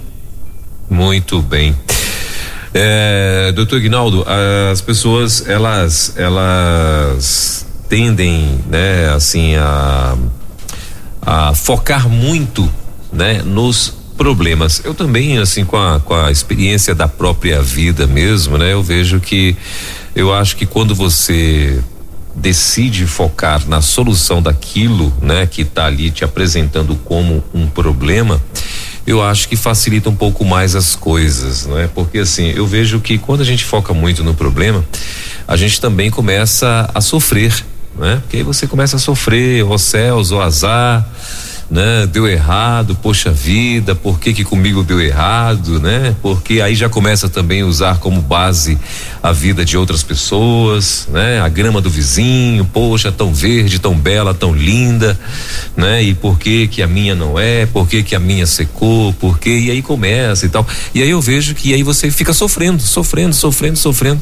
[0.93, 1.75] Muito bem.
[2.71, 4.23] É, doutor Ignaldo,
[4.71, 10.15] as pessoas elas elas tendem, né, assim a,
[11.19, 12.71] a focar muito,
[13.11, 14.83] né, nos problemas.
[14.85, 19.19] Eu também, assim, com a, com a experiência da própria vida mesmo, né, eu vejo
[19.19, 19.57] que
[20.15, 21.81] eu acho que quando você
[22.35, 28.39] decide focar na solução daquilo, né, que está ali te apresentando como um problema,
[29.05, 31.87] eu acho que facilita um pouco mais as coisas, não é?
[31.87, 34.83] Porque assim, eu vejo que quando a gente foca muito no problema,
[35.47, 37.53] a gente também começa a sofrer,
[37.97, 38.19] né?
[38.21, 41.07] Porque aí você começa a sofrer, ó céus, ó azar,
[41.73, 42.05] né?
[42.05, 46.15] Deu errado, poxa vida, por que que comigo deu errado, né?
[46.21, 48.77] Porque aí já começa também a usar como base
[49.23, 51.41] a vida de outras pessoas, né?
[51.41, 55.19] A grama do vizinho, poxa, tão verde, tão bela, tão linda,
[55.75, 56.03] né?
[56.03, 57.65] E por que que a minha não é?
[57.65, 59.11] Por que que a minha secou?
[59.13, 59.49] Por que?
[59.49, 60.67] E aí começa e tal.
[60.93, 64.21] E aí eu vejo que aí você fica sofrendo, sofrendo, sofrendo, sofrendo,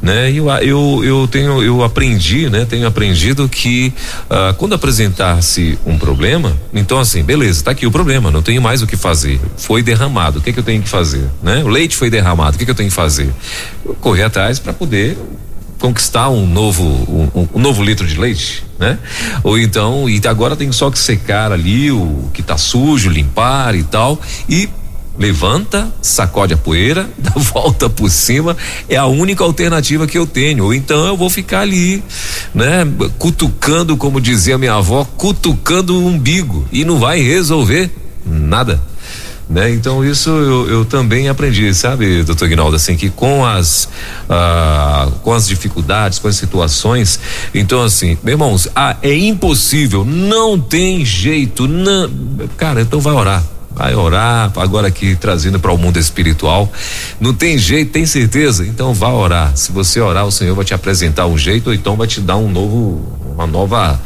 [0.00, 0.30] né?
[0.30, 2.64] E eu eu, eu tenho eu aprendi, né?
[2.64, 3.92] Tenho aprendido que
[4.30, 8.82] uh, quando apresentar-se um problema, então, assim, beleza, tá aqui o problema, não tenho mais
[8.82, 9.40] o que fazer.
[9.56, 11.28] Foi derramado, o que, que eu tenho que fazer?
[11.42, 11.62] Né?
[11.64, 13.32] O leite foi derramado, o que, que eu tenho que fazer?
[14.00, 15.18] Correr atrás para poder
[15.80, 18.98] conquistar um novo um, um, novo litro de leite, né?
[19.42, 23.82] Ou então, e agora tem só que secar ali o que tá sujo, limpar e
[23.82, 24.68] tal e
[25.20, 28.56] levanta, sacode a poeira, dá volta por cima,
[28.88, 30.64] é a única alternativa que eu tenho.
[30.64, 32.02] Ou então eu vou ficar ali,
[32.54, 32.86] né,
[33.18, 37.90] cutucando, como dizia minha avó, cutucando o umbigo e não vai resolver
[38.24, 38.80] nada.
[39.46, 39.72] Né?
[39.72, 43.88] Então isso eu, eu, também aprendi, sabe, doutor Guinaldo, assim, que com as
[44.28, 47.18] ah, com as dificuldades, com as situações,
[47.52, 52.08] então assim, meus irmãos, ah, é impossível, não tem jeito, não,
[52.56, 53.42] cara, então vai orar
[53.74, 56.70] vai orar, agora aqui trazendo para o mundo espiritual.
[57.20, 58.66] Não tem jeito, tem certeza?
[58.66, 59.56] Então vá orar.
[59.56, 62.36] Se você orar, o Senhor vai te apresentar um jeito, ou então vai te dar
[62.36, 64.00] um novo, uma nova,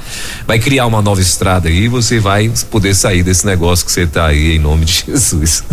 [0.46, 4.02] vai criar uma nova estrada aí e você vai poder sair desse negócio que você
[4.02, 5.64] está aí em nome de Jesus.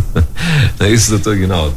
[0.80, 1.76] É isso, doutor Guinaldo?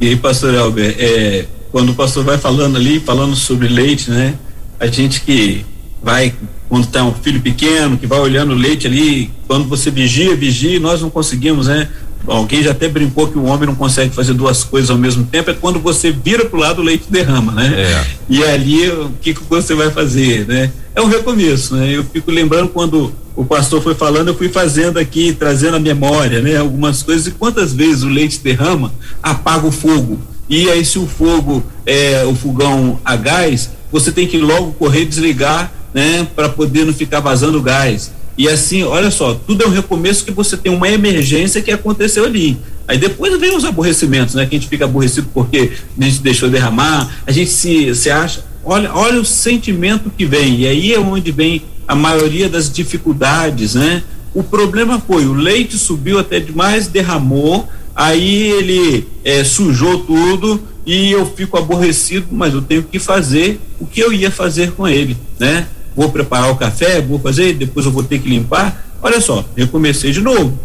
[0.00, 4.34] E aí, pastor Elber, é, quando o pastor vai falando ali, falando sobre leite, né?
[4.78, 5.64] A gente que
[6.02, 6.34] vai
[6.68, 10.80] quando está um filho pequeno, que vai olhando o leite ali, quando você vigia, vigia,
[10.80, 11.88] nós não conseguimos, né?
[12.26, 15.50] alguém já até brincou que o homem não consegue fazer duas coisas ao mesmo tempo,
[15.50, 17.74] é quando você vira para o lado o leite derrama, né?
[17.76, 18.04] É.
[18.28, 20.72] E ali o que, que você vai fazer, né?
[20.94, 21.90] É um recomeço, né?
[21.94, 26.40] Eu fico lembrando quando o pastor foi falando, eu fui fazendo aqui, trazendo a memória,
[26.40, 26.56] né?
[26.56, 28.92] Algumas coisas, e quantas vezes o leite derrama,
[29.22, 30.18] apaga o fogo.
[30.48, 35.04] E aí, se o fogo é o fogão a gás, você tem que logo correr
[35.04, 36.28] desligar, né?
[36.36, 38.12] Para poder não ficar vazando gás.
[38.36, 42.26] E assim, olha só, tudo é um recomeço que você tem uma emergência que aconteceu
[42.26, 42.58] ali.
[42.86, 44.44] Aí depois vem os aborrecimentos, né?
[44.44, 48.44] Que a gente fica aborrecido porque a gente deixou derramar, a gente se, se acha.
[48.62, 50.60] Olha, olha o sentimento que vem.
[50.60, 54.02] E aí é onde vem a maioria das dificuldades, né?
[54.34, 61.10] O problema foi o leite subiu até demais, derramou, aí ele é, sujou tudo e
[61.10, 65.16] eu fico aborrecido, mas eu tenho que fazer o que eu ia fazer com ele,
[65.38, 65.66] né?
[65.96, 68.86] Vou preparar o café, vou fazer, depois eu vou ter que limpar.
[69.02, 70.58] Olha só, recomecei de novo,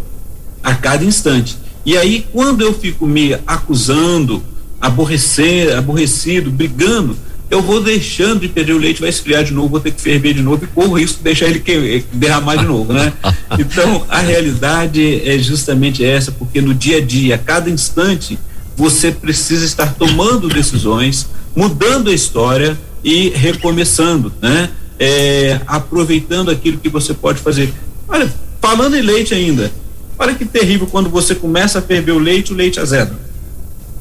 [0.62, 1.58] a cada instante.
[1.86, 4.44] E aí, quando eu fico me acusando,
[4.80, 7.16] aborrecer, aborrecido, brigando,
[7.50, 10.34] eu vou deixando de perder o leite, vai esfriar de novo, vou ter que ferver
[10.34, 13.12] de novo e corro de deixar ele que, derramar de novo, né?
[13.60, 18.40] Então, a realidade é justamente essa, porque no dia a dia, a cada instante,
[18.78, 24.70] você precisa estar tomando decisões, mudando a história e recomeçando, né?
[25.02, 27.74] É, aproveitando aquilo que você pode fazer.
[28.08, 28.32] Olha,
[28.62, 29.72] falando em leite ainda,
[30.20, 33.20] olha que terrível quando você começa a ferver o leite, o leite azeda.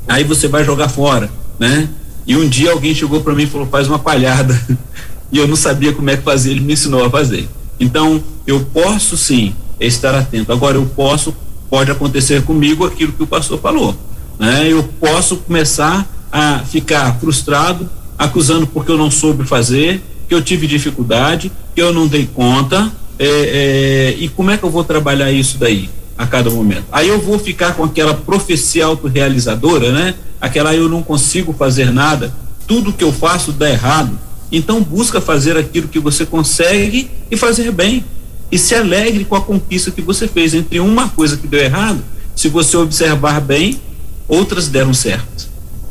[0.07, 1.89] Aí você vai jogar fora, né?
[2.27, 4.61] E um dia alguém chegou para mim e falou: faz uma palhada.
[5.33, 7.49] e eu não sabia como é que fazer, ele me ensinou a fazer.
[7.79, 10.53] Então, eu posso sim estar atento.
[10.53, 11.35] Agora, eu posso,
[11.71, 13.97] pode acontecer comigo aquilo que o pastor falou.
[14.39, 14.71] Né?
[14.71, 17.89] Eu posso começar a ficar frustrado,
[18.19, 22.93] acusando porque eu não soube fazer, que eu tive dificuldade, que eu não dei conta,
[23.19, 26.85] é, é, e como é que eu vou trabalhar isso daí a cada momento?
[26.93, 30.15] Aí eu vou ficar com aquela profecia autorrealizadora, né?
[30.41, 32.33] Aquela eu não consigo fazer nada,
[32.65, 34.17] tudo que eu faço dá errado.
[34.53, 38.05] Então busca fazer aquilo que você consegue e fazer bem.
[38.53, 40.55] E se alegre com a conquista que você fez.
[40.55, 42.05] Entre uma coisa que deu errado,
[42.37, 43.81] se você observar bem,
[44.29, 45.49] outras deram certo.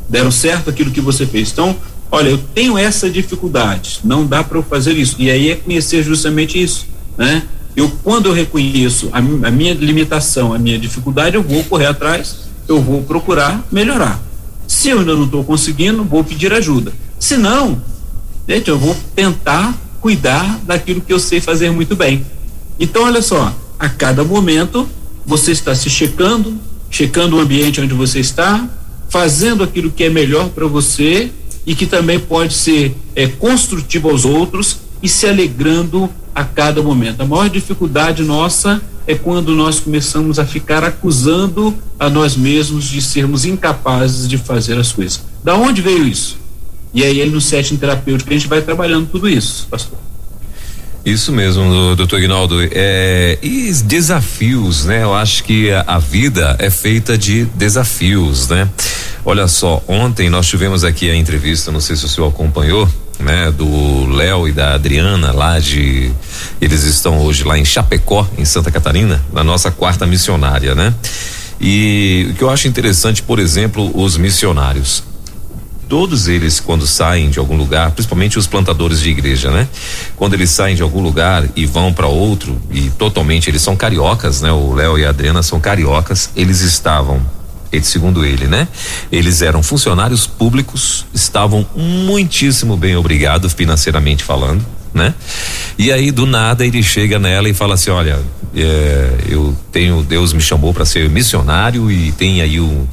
[0.08, 1.52] Deram certo aquilo que você fez.
[1.52, 1.76] Então,
[2.10, 5.16] olha, eu tenho essa dificuldade, não dá para eu fazer isso.
[5.18, 6.86] E aí é conhecer justamente isso,
[7.16, 7.42] né?
[7.76, 12.48] Eu quando eu reconheço a, a minha limitação, a minha dificuldade, eu vou correr atrás,
[12.68, 14.20] eu vou procurar melhorar.
[14.66, 16.92] Se eu ainda não estou conseguindo, vou pedir ajuda.
[17.18, 17.82] Se não,
[18.48, 22.24] gente, eu vou tentar cuidar daquilo que eu sei fazer muito bem.
[22.78, 24.88] Então, olha só, a cada momento
[25.26, 26.56] você está se checando,
[26.90, 28.68] checando o ambiente onde você está,
[29.08, 31.30] fazendo aquilo que é melhor para você
[31.66, 37.20] e que também pode ser é, construtivo aos outros e se alegrando a cada momento.
[37.20, 43.02] A maior dificuldade nossa é quando nós começamos a ficar acusando a nós mesmos de
[43.02, 45.22] sermos incapazes de fazer as coisas.
[45.42, 46.38] Da onde veio isso?
[46.92, 49.98] E aí, no setting terapêutico, a gente vai trabalhando tudo isso, pastor.
[51.04, 52.56] Isso mesmo, doutor Ignaldo.
[52.72, 55.02] É, e desafios, né?
[55.02, 58.68] Eu acho que a, a, vida é feita de desafios, né?
[59.24, 62.86] Olha só, ontem nós tivemos aqui a entrevista, não sei se o senhor acompanhou,
[63.18, 63.50] né?
[63.50, 66.12] Do Léo e da Adriana lá de.
[66.60, 70.92] Eles estão hoje lá em Chapecó, em Santa Catarina, na nossa quarta missionária, né?
[71.58, 75.02] E o que eu acho interessante, por exemplo, os missionários
[75.90, 79.68] todos eles quando saem de algum lugar, principalmente os plantadores de igreja, né?
[80.16, 84.40] Quando eles saem de algum lugar e vão para outro e totalmente eles são cariocas,
[84.40, 84.52] né?
[84.52, 87.20] O Léo e a Adriana são cariocas, eles estavam
[87.82, 88.68] segundo ele, né?
[89.10, 95.14] Eles eram funcionários públicos, estavam muitíssimo bem obrigados financeiramente falando, né?
[95.78, 98.20] E aí do nada ele chega nela e fala assim, olha,
[98.54, 102.86] é, eu tenho Deus me chamou para ser missionário e tem aí um,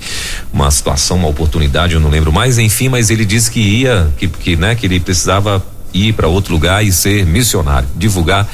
[0.54, 4.28] uma situação, uma oportunidade, eu não lembro mais, enfim, mas ele disse que ia, que,
[4.28, 8.48] que né, que ele precisava ir para outro lugar e ser missionário, divulgar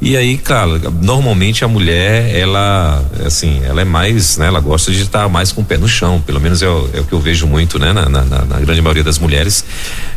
[0.00, 4.46] e aí, cara, normalmente a mulher, ela, assim, ela é mais, né?
[4.46, 7.00] Ela gosta de estar mais com o pé no chão, pelo menos é, o, é
[7.00, 7.92] o que eu vejo muito, né?
[7.92, 9.64] Na, na, na, grande maioria das mulheres.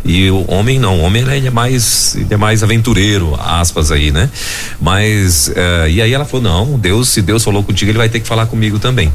[0.05, 4.11] E o homem não, o homem ele é mais, ele é mais aventureiro, aspas aí,
[4.11, 4.29] né?
[4.79, 8.19] Mas, uh, e aí ela falou, não, Deus, se Deus falou contigo, ele vai ter
[8.19, 9.11] que falar comigo também.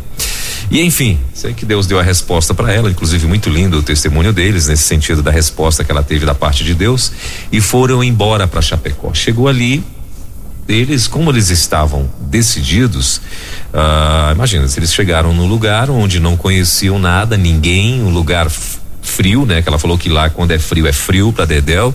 [0.69, 4.33] E enfim, sei que Deus deu a resposta para ela, inclusive muito lindo o testemunho
[4.33, 7.13] deles, nesse sentido da resposta que ela teve da parte de Deus,
[7.53, 9.15] e foram embora para Chapecó.
[9.15, 9.85] Chegou ali,
[10.69, 13.19] eles, como eles estavam decididos,
[13.73, 18.49] uh, imagina, se eles chegaram no lugar onde não conheciam nada, ninguém, um lugar
[19.09, 19.63] frio, né?
[19.63, 21.95] Que ela falou que lá quando é frio é frio para Dedéu,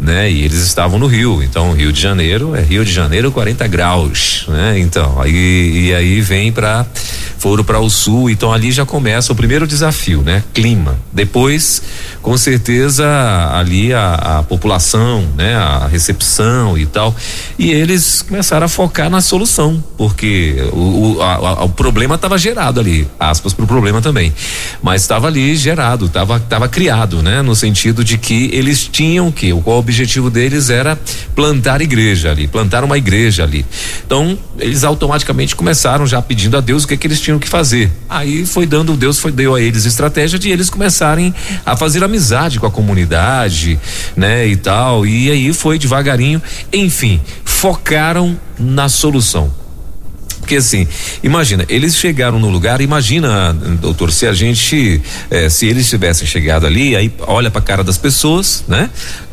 [0.00, 0.30] né?
[0.30, 4.46] E eles estavam no Rio, então Rio de Janeiro é Rio de Janeiro 40 graus,
[4.48, 4.78] né?
[4.78, 6.86] Então aí e aí vem para
[7.44, 10.42] foram para o sul, então ali já começa o primeiro desafio, né?
[10.54, 10.98] Clima.
[11.12, 11.82] Depois,
[12.22, 13.06] com certeza,
[13.52, 15.54] ali a, a população, né?
[15.54, 17.14] A recepção e tal.
[17.58, 22.80] E eles começaram a focar na solução, porque o, o, a, o problema estava gerado
[22.80, 24.32] ali, aspas para o problema também,
[24.82, 27.42] mas estava ali gerado, estava tava criado, né?
[27.42, 30.98] No sentido de que eles tinham que, o o objetivo deles era
[31.34, 33.66] plantar igreja ali, plantar uma igreja ali.
[34.06, 37.90] Então, eles automaticamente começaram já pedindo a Deus o que que eles tinham que fazer.
[38.08, 41.34] Aí foi dando, Deus foi deu a eles estratégia de eles começarem
[41.66, 43.78] a fazer amizade com a comunidade,
[44.16, 45.04] né, e tal.
[45.04, 46.40] E aí foi devagarinho,
[46.72, 49.63] enfim, focaram na solução.
[50.44, 50.86] Porque assim,
[51.22, 56.66] imagina, eles chegaram no lugar, imagina, doutor, se a gente, eh, se eles tivessem chegado
[56.66, 58.90] ali, aí olha para a cara das pessoas, né?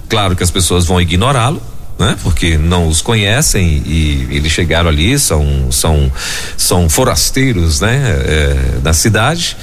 [0.08, 1.62] Claro que as pessoas vão ignorá-lo,
[2.02, 2.18] né?
[2.22, 6.12] Porque não os conhecem e eles chegaram ali, são são
[6.58, 8.02] são forasteiros, né?
[8.26, 9.56] É, da cidade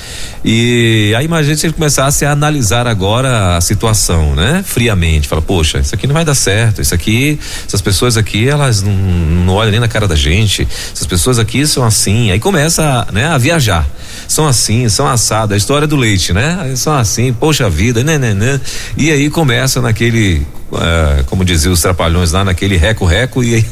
[0.44, 4.62] e aí imagina se ele começasse a analisar agora a situação, né?
[4.64, 8.82] Friamente, fala, poxa, isso aqui não vai dar certo, isso aqui, essas pessoas aqui, elas
[8.82, 13.06] não, não olham nem na cara da gente, essas pessoas aqui são assim, aí começa,
[13.12, 13.26] né?
[13.26, 13.86] A viajar,
[14.28, 16.72] são assim, são assados, a história do leite, né?
[16.76, 18.60] São assim, poxa vida, né, né, né?
[18.96, 23.64] E aí começa naquele uh, como diziam os trapalhões lá naquele reco-reco e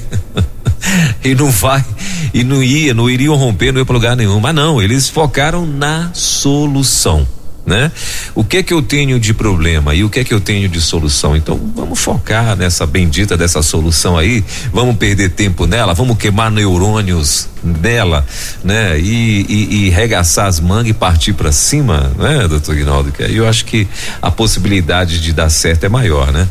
[1.24, 1.84] e não vai
[2.32, 4.38] e não ia, não iriam romper, não ia para lugar nenhum.
[4.40, 7.26] Mas não, eles focaram na solução.
[7.64, 7.90] Né?
[8.32, 10.68] O que é que eu tenho de problema e o que é que eu tenho
[10.68, 11.36] de solução?
[11.36, 17.49] Então vamos focar nessa bendita dessa solução aí, vamos perder tempo nela, vamos queimar neurônios
[17.64, 18.24] nela,
[18.62, 19.01] né?
[19.01, 23.11] E, e, e regaçar as mangas e partir para cima, né, doutor Guinaldo?
[23.11, 23.88] Que aí eu acho que
[24.22, 26.49] a possibilidade de dar certo é maior, né?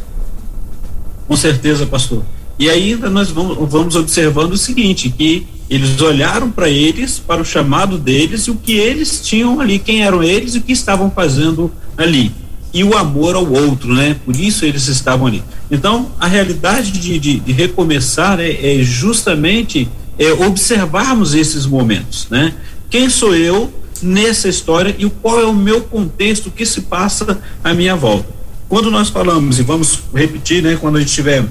[1.27, 2.23] Com certeza, pastor.
[2.57, 7.45] E ainda nós vamos, vamos observando o seguinte, que eles olharam para eles, para o
[7.45, 11.09] chamado deles e o que eles tinham ali, quem eram eles e o que estavam
[11.09, 12.31] fazendo ali.
[12.73, 14.15] E o amor ao outro, né?
[14.25, 15.43] Por isso eles estavam ali.
[15.71, 22.53] Então, a realidade de, de, de recomeçar é, é justamente é, observarmos esses momentos, né?
[22.89, 27.73] Quem sou eu nessa história e qual é o meu contexto que se passa à
[27.73, 28.27] minha volta?
[28.67, 31.45] Quando nós falamos, e vamos repetir, né, quando a gente estiver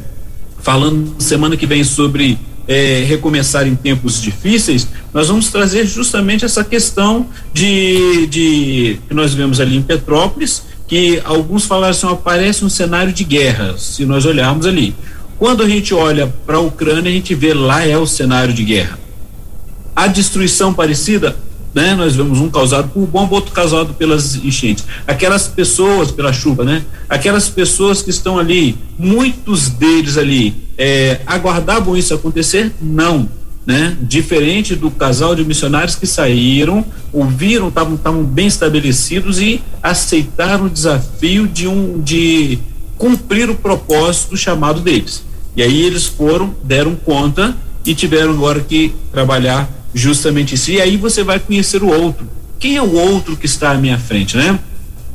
[0.59, 6.65] falando semana que vem sobre é, recomeçar em tempos difíceis, nós vamos trazer justamente essa
[6.65, 12.69] questão de, de que nós vemos ali em Petrópolis, que alguns falaram assim, aparece um
[12.69, 14.95] cenário de guerra, se nós olharmos ali.
[15.39, 18.65] Quando a gente olha para a Ucrânia, a gente vê lá é o cenário de
[18.65, 18.99] guerra.
[19.95, 21.37] A destruição parecida
[21.75, 21.95] né?
[21.95, 24.85] Nós vemos um causado por bomba, outro causado pelas enchentes.
[25.07, 26.85] Aquelas pessoas, pela chuva, né?
[27.09, 32.73] Aquelas pessoas que estão ali, muitos deles ali, é, aguardavam isso acontecer?
[32.81, 33.29] Não.
[33.67, 33.97] Né?
[34.03, 41.49] Diferente do casal de missionários que saíram, ouviram, estavam bem estabelecidos e aceitaram o desafio
[41.49, 42.59] de um de
[42.99, 45.25] cumprir o propósito do chamado deles.
[45.57, 47.57] E aí eles foram, deram conta
[47.87, 50.73] e tiveram agora que trabalhar justamente isso.
[50.73, 52.27] E aí você vai conhecer o outro.
[52.59, 54.59] Quem é o outro que está à minha frente, né?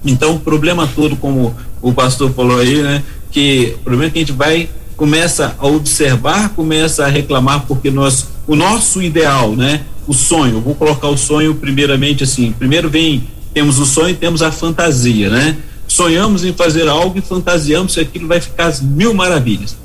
[0.05, 3.03] Então, o problema todo, como o pastor falou aí, né?
[3.31, 7.91] Que o problema é que a gente vai, começa a observar, começa a reclamar, porque
[7.91, 9.81] nós, o nosso ideal, né?
[10.07, 14.51] O sonho, vou colocar o sonho primeiramente assim, primeiro vem, temos o sonho temos a
[14.51, 15.57] fantasia, né?
[15.87, 19.75] Sonhamos em fazer algo e fantasiamos que aquilo vai ficar mil maravilhas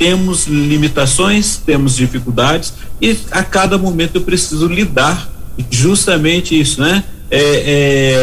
[0.00, 2.72] temos limitações, temos dificuldades
[3.02, 5.30] e a cada momento eu preciso lidar
[5.68, 7.04] justamente isso, né?
[7.30, 7.42] É,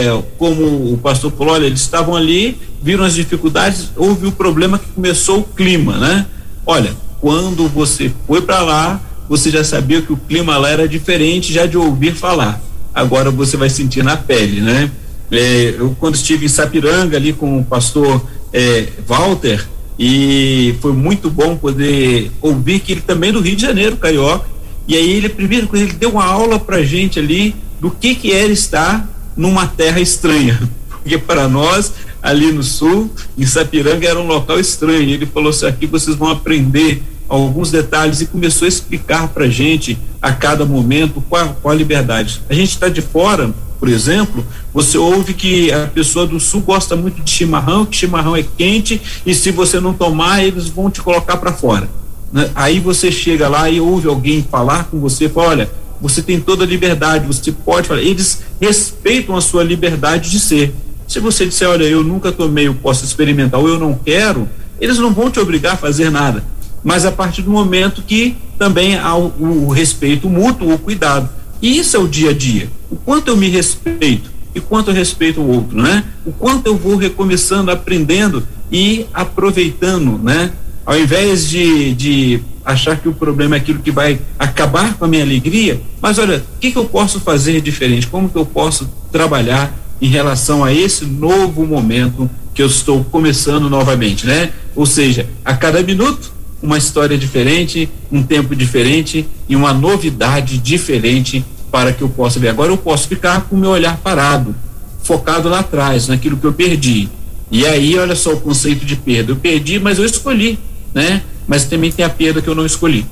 [0.07, 4.80] é, como o pastor falou, olha, eles estavam ali, viram as dificuldades, houve o problema
[4.80, 6.25] que começou o clima, né?
[6.65, 8.99] Olha, quando você foi para lá,
[9.30, 12.59] você já sabia que o clima lá era diferente já de ouvir falar.
[12.91, 14.89] Agora você vai sentir na pele, né?
[15.32, 19.63] É, eu quando estive em Sapiranga ali com o pastor é, Walter,
[20.00, 24.45] e foi muito bom poder ouvir que ele também é do Rio de Janeiro, carioca.
[24.88, 28.52] E aí ele primeiro ele deu uma aula pra gente ali do que que era
[28.52, 30.60] estar numa terra estranha.
[31.02, 35.10] Porque para nós ali no sul, em Sapiranga era um local estranho.
[35.10, 39.98] Ele falou assim: aqui vocês vão aprender alguns detalhes e começou a explicar para gente
[40.22, 42.41] a cada momento qual, qual a liberdade.
[42.50, 46.95] A gente está de fora, por exemplo, você ouve que a pessoa do sul gosta
[46.95, 51.01] muito de chimarrão, que chimarrão é quente e se você não tomar, eles vão te
[51.01, 51.89] colocar para fora.
[52.32, 52.49] Né?
[52.55, 55.71] Aí você chega lá e ouve alguém falar com você, fala, olha,
[56.01, 58.01] você tem toda a liberdade, você pode falar.
[58.01, 60.73] Eles respeitam a sua liberdade de ser.
[61.07, 64.47] Se você disser, olha, eu nunca tomei, eu posso experimentar, ou eu não quero,
[64.80, 66.43] eles não vão te obrigar a fazer nada.
[66.84, 71.30] Mas a partir do momento que também há o, o respeito mútuo, o cuidado.
[71.62, 72.70] E isso é o dia a dia.
[72.89, 76.03] O quanto eu me respeito e quanto eu respeito o outro, né?
[76.26, 80.51] O quanto eu vou recomeçando, aprendendo e aproveitando, né?
[80.86, 85.08] Ao invés de, de achar que o problema é aquilo que vai acabar com a
[85.08, 88.08] minha alegria, mas olha, o que, que eu posso fazer diferente?
[88.08, 93.70] Como que eu posso trabalhar em relação a esse novo momento que eu estou começando
[93.70, 94.51] novamente, né?
[94.76, 96.32] Ou seja, a cada minuto
[96.62, 102.49] uma história diferente, um tempo diferente e uma novidade diferente para que eu possa ver.
[102.49, 104.55] Agora eu posso ficar com o meu olhar parado,
[105.03, 107.10] focado lá atrás, naquilo que eu perdi.
[107.51, 109.32] E aí, olha só o conceito de perda.
[109.32, 110.60] Eu perdi, mas eu escolhi,
[110.93, 111.22] né?
[111.47, 113.05] Mas também tem a perda que eu não escolhi.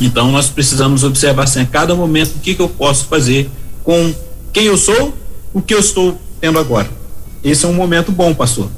[0.00, 3.50] Então nós precisamos observar assim, a cada momento o que, que eu posso fazer
[3.82, 4.14] com
[4.52, 5.16] quem eu sou,
[5.52, 6.88] o que eu estou tendo agora.
[7.42, 8.70] Esse é um momento bom, pastor.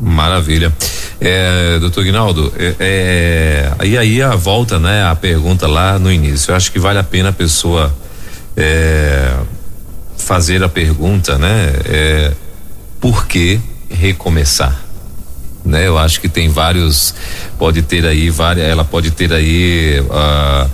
[0.00, 0.72] Maravilha.
[1.20, 6.52] É, doutor Guinaldo, é, é, e aí a volta, né, a pergunta lá no início.
[6.52, 7.92] Eu acho que vale a pena a pessoa
[8.56, 9.34] é,
[10.16, 11.72] fazer a pergunta, né?
[11.86, 12.32] É,
[13.00, 14.84] por que recomeçar?
[15.64, 15.86] Né?
[15.86, 17.14] Eu acho que tem vários,
[17.58, 20.70] pode ter aí várias, ela pode ter aí uh,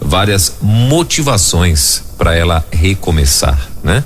[0.00, 4.02] várias motivações para ela recomeçar, né?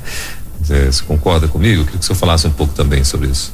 [0.60, 1.84] Você concorda comigo?
[1.84, 3.52] queria que o senhor falasse um pouco também sobre isso.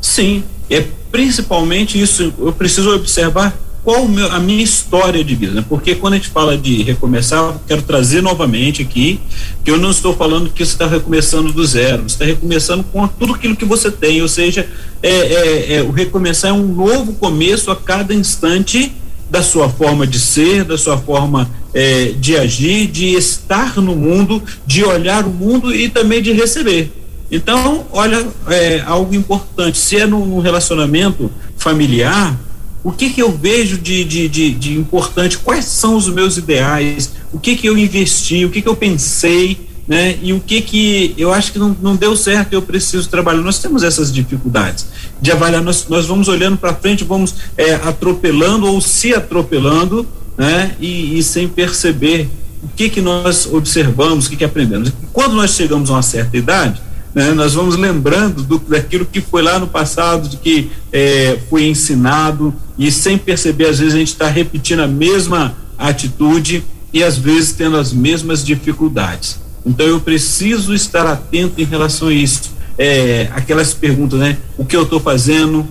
[0.00, 2.32] Sim, é principalmente isso.
[2.38, 5.64] Eu preciso observar qual meu, a minha história de vida, né?
[5.66, 9.18] porque quando a gente fala de recomeçar, eu quero trazer novamente aqui
[9.64, 13.08] que eu não estou falando que você está recomeçando do zero, você está recomeçando com
[13.08, 14.68] tudo aquilo que você tem, ou seja,
[15.02, 18.92] é, é, é, o recomeçar é um novo começo a cada instante
[19.30, 24.42] da sua forma de ser, da sua forma é, de agir, de estar no mundo,
[24.66, 26.92] de olhar o mundo e também de receber.
[27.30, 29.78] Então, olha, é algo importante.
[29.78, 32.38] Se é num relacionamento familiar,
[32.82, 35.36] o que que eu vejo de, de, de, de, importante?
[35.38, 37.12] Quais são os meus ideais?
[37.32, 38.44] O que que eu investi?
[38.44, 39.68] O que que eu pensei?
[39.86, 40.18] Né?
[40.22, 42.52] E o que que eu acho que não, não deu certo?
[42.52, 43.42] Eu preciso trabalhar.
[43.42, 44.86] Nós temos essas dificuldades
[45.20, 45.62] de avaliar.
[45.62, 50.06] Nós, nós vamos olhando para frente, vamos é, atropelando ou se atropelando,
[50.36, 50.74] né?
[50.80, 52.28] E, e sem perceber
[52.62, 54.92] o que que nós observamos, o que que aprendemos.
[55.12, 56.80] Quando nós chegamos a uma certa idade,
[57.18, 57.32] né?
[57.32, 62.54] Nós vamos lembrando do, daquilo que foi lá no passado, de que é, foi ensinado
[62.78, 66.62] e sem perceber às vezes a gente está repetindo a mesma atitude
[66.92, 69.40] e às vezes tendo as mesmas dificuldades.
[69.66, 72.56] Então eu preciso estar atento em relação a isso.
[72.78, 74.38] É, aquelas perguntas, né?
[74.56, 75.66] O que eu estou fazendo?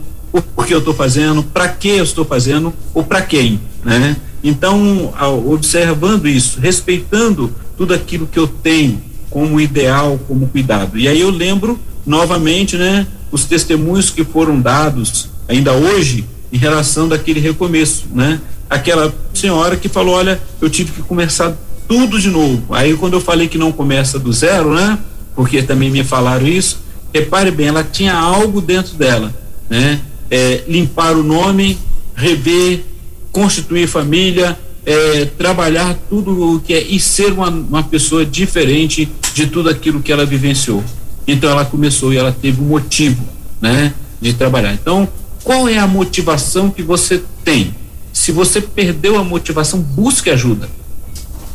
[0.53, 1.41] Por que eu estou fazendo?
[1.41, 2.73] Para que eu estou fazendo?
[2.93, 3.61] Ou para quem?
[3.85, 4.17] Né?
[4.43, 5.13] Então,
[5.45, 10.97] observando isso, respeitando tudo aquilo que eu tenho, como ideal, como cuidado.
[10.97, 17.07] E aí eu lembro novamente, né, os testemunhos que foram dados ainda hoje em relação
[17.07, 18.39] daquele recomeço, né?
[18.69, 21.53] Aquela senhora que falou, olha, eu tive que começar
[21.87, 22.73] tudo de novo.
[22.73, 24.97] Aí quando eu falei que não começa do zero, né?
[25.35, 26.79] Porque também me falaram isso.
[27.13, 29.33] Repare bem, ela tinha algo dentro dela,
[29.69, 30.01] né?
[30.29, 31.77] É, limpar o nome,
[32.15, 32.83] rever,
[33.31, 34.57] constituir família,
[34.87, 40.01] é, trabalhar tudo o que é e ser uma, uma pessoa diferente de tudo aquilo
[40.01, 40.81] que ela vivenciou.
[41.27, 43.21] Então ela começou e ela teve um motivo,
[43.61, 44.73] né, de trabalhar.
[44.73, 45.05] Então,
[45.43, 47.75] qual é a motivação que você tem?
[48.13, 50.69] Se você perdeu a motivação, busque ajuda.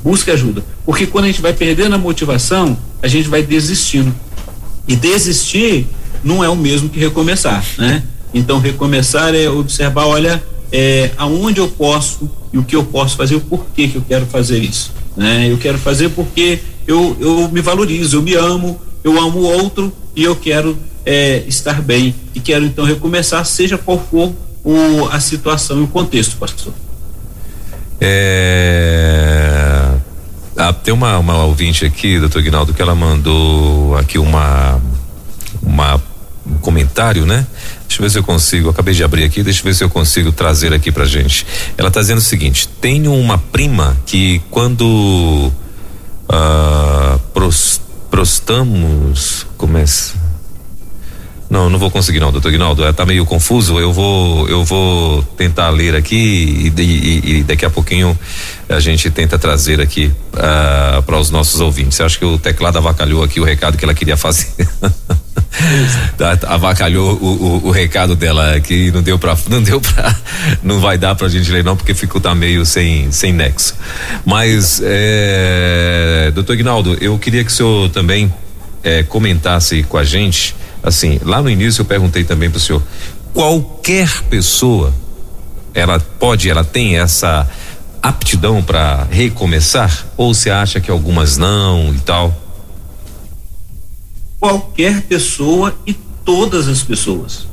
[0.05, 4.15] Busque ajuda, porque quando a gente vai perdendo a motivação, a gente vai desistindo.
[4.87, 5.87] E desistir
[6.23, 8.03] não é o mesmo que recomeçar, né?
[8.35, 10.43] Então recomeçar é observar, olha,
[10.73, 14.27] é, aonde eu posso e o que eu posso fazer, o porquê que eu quero
[14.27, 14.93] fazer isso.
[15.17, 15.51] Né?
[15.51, 19.93] Eu quero fazer porque eu, eu me valorizo, eu me amo, eu amo o outro
[20.17, 24.33] e eu quero é, estar bem e quero então recomeçar, seja qual for
[24.65, 26.73] o, a situação e o contexto, pastor.
[28.01, 29.89] É,
[30.57, 34.81] ah, tem uma, uma ouvinte aqui, doutor Guinaldo, que ela mandou aqui uma,
[35.63, 36.12] uma um
[36.61, 37.47] comentário, né?
[37.87, 38.71] Deixa eu ver se eu consigo.
[38.71, 41.47] Acabei de abrir aqui, deixa eu ver se eu consigo trazer aqui pra gente.
[41.77, 45.53] Ela tá dizendo o seguinte: tenho uma prima que quando
[46.29, 47.81] uh, pros,
[48.11, 49.47] prostamos.
[49.57, 50.22] Começa.
[51.53, 52.91] Não, não vou conseguir não, doutor Guinaldo.
[52.95, 53.79] Tá meio confuso.
[53.79, 58.19] Eu vou, eu vou tentar ler aqui e, e, e daqui a pouquinho
[58.71, 61.99] a gente tenta trazer aqui uh, para os nossos ouvintes.
[61.99, 64.49] Eu acho que o teclado avacalhou aqui o recado que ela queria fazer.
[66.17, 70.17] Tá, avacalhou o, o, o, recado dela aqui, não deu para não deu para
[70.63, 73.75] não vai dar pra gente ler não, porque ficou tá meio sem, sem nexo.
[74.25, 78.33] Mas, é, doutor Ignaldo, eu queria que o senhor também
[78.83, 82.83] é, comentasse com a gente, assim, lá no início eu perguntei também pro senhor,
[83.33, 84.93] qualquer pessoa,
[85.75, 87.49] ela pode, ela tem essa
[88.03, 90.07] aptidão para recomeçar?
[90.17, 92.35] Ou você acha que algumas não e tal?
[94.41, 97.47] Qualquer pessoa e todas as pessoas.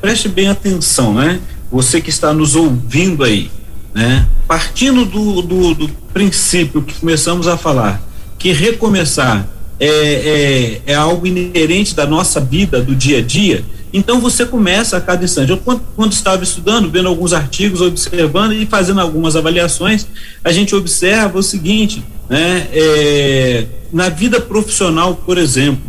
[0.00, 1.40] Preste bem atenção, né?
[1.70, 3.50] Você que está nos ouvindo aí,
[3.94, 4.26] né?
[4.48, 8.02] Partindo do, do, do princípio que começamos a falar,
[8.42, 14.20] que recomeçar é, é, é algo inerente da nossa vida, do dia a dia, então
[14.20, 15.50] você começa a cada instante.
[15.50, 20.06] Eu, quando, quando, estava estudando, vendo alguns artigos, observando e fazendo algumas avaliações,
[20.42, 25.82] a gente observa o seguinte: né, é, na vida profissional, por exemplo,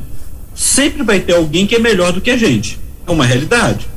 [0.54, 2.78] sempre vai ter alguém que é melhor do que a gente.
[3.08, 3.88] É uma realidade.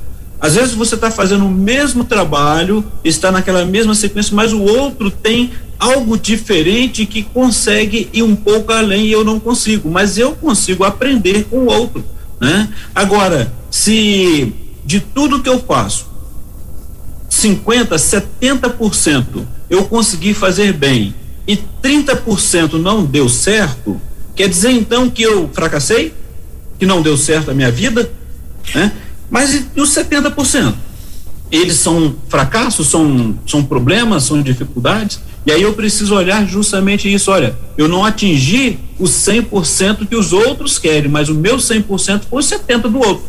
[0.40, 5.10] Às vezes você está fazendo o mesmo trabalho, está naquela mesma sequência, mas o outro
[5.10, 10.34] tem algo diferente que consegue ir um pouco além e eu não consigo, mas eu
[10.34, 12.04] consigo aprender com o outro.
[12.40, 12.68] Né?
[12.94, 14.52] Agora, se
[14.84, 16.06] de tudo que eu faço,
[17.28, 21.14] 50, 70% eu consegui fazer bem
[21.46, 24.00] e 30% não deu certo,
[24.34, 26.14] quer dizer então que eu fracassei?
[26.78, 28.10] Que não deu certo a minha vida?
[28.74, 28.92] Né?
[29.30, 30.74] Mas e, os 70%?
[31.50, 35.20] Eles são fracassos, são, são problemas, são dificuldades?
[35.46, 37.30] E aí eu preciso olhar justamente isso.
[37.30, 42.42] Olha, eu não atingi o 100% que os outros querem, mas o meu 100% foi
[42.42, 43.22] 70% do outro.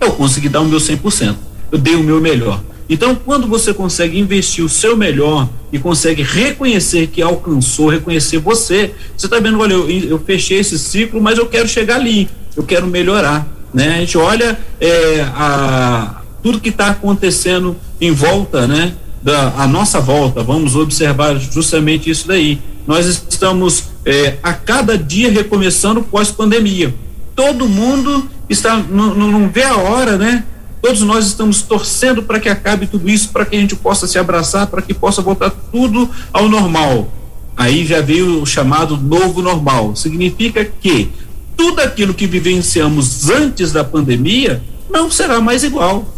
[0.00, 1.36] Eu consegui dar o meu 100%.
[1.70, 2.62] Eu dei o meu melhor.
[2.88, 8.92] Então, quando você consegue investir o seu melhor e consegue reconhecer que alcançou, reconhecer você,
[9.16, 12.64] você está vendo, olha, eu, eu, fechei esse ciclo, mas eu quero chegar ali, eu
[12.64, 13.46] quero melhorar.
[13.72, 13.94] Né?
[13.94, 18.94] A gente olha é, a, tudo que está acontecendo em volta, né?
[19.22, 22.58] Da a nossa volta, vamos observar justamente isso daí.
[22.86, 26.94] Nós estamos é, a cada dia recomeçando pós-pandemia.
[27.34, 30.44] Todo mundo está não, não vê a hora, né?
[30.82, 34.18] Todos nós estamos torcendo para que acabe tudo isso, para que a gente possa se
[34.18, 37.12] abraçar, para que possa voltar tudo ao normal.
[37.56, 39.94] Aí já veio o chamado novo normal.
[39.94, 41.10] Significa que
[41.54, 46.08] tudo aquilo que vivenciamos antes da pandemia não será mais igual.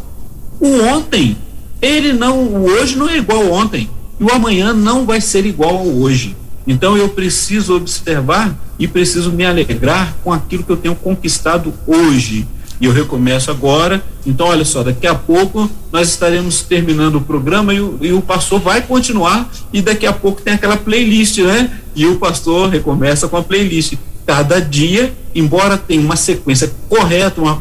[0.60, 1.36] O ontem
[1.82, 5.78] ele não, o hoje não é igual ontem e o amanhã não vai ser igual
[5.78, 6.36] ao hoje.
[6.64, 12.46] Então eu preciso observar e preciso me alegrar com aquilo que eu tenho conquistado hoje.
[12.80, 14.02] E eu recomeço agora.
[14.26, 18.20] Então, olha só, daqui a pouco nós estaremos terminando o programa e o, e o
[18.20, 19.48] pastor vai continuar.
[19.72, 21.70] E daqui a pouco tem aquela playlist, né?
[21.94, 23.94] E o pastor recomeça com a playlist.
[24.26, 27.56] Cada dia, embora tenha uma sequência correta, uma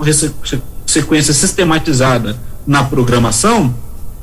[0.87, 3.73] sequência sistematizada na programação,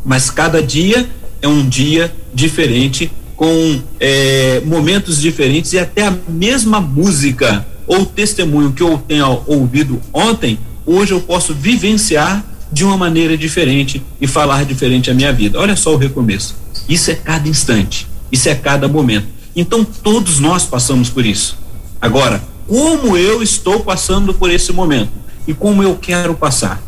[0.09, 1.07] mas cada dia
[1.43, 8.73] é um dia diferente, com é, momentos diferentes e até a mesma música ou testemunho
[8.73, 12.43] que eu tenha ouvido ontem, hoje eu posso vivenciar
[12.73, 15.61] de uma maneira diferente e falar diferente a minha vida.
[15.61, 16.57] Olha só o recomeço.
[16.89, 19.27] Isso é cada instante, isso é cada momento.
[19.55, 21.59] Então todos nós passamos por isso.
[22.01, 25.13] Agora, como eu estou passando por esse momento
[25.47, 26.83] e como eu quero passar?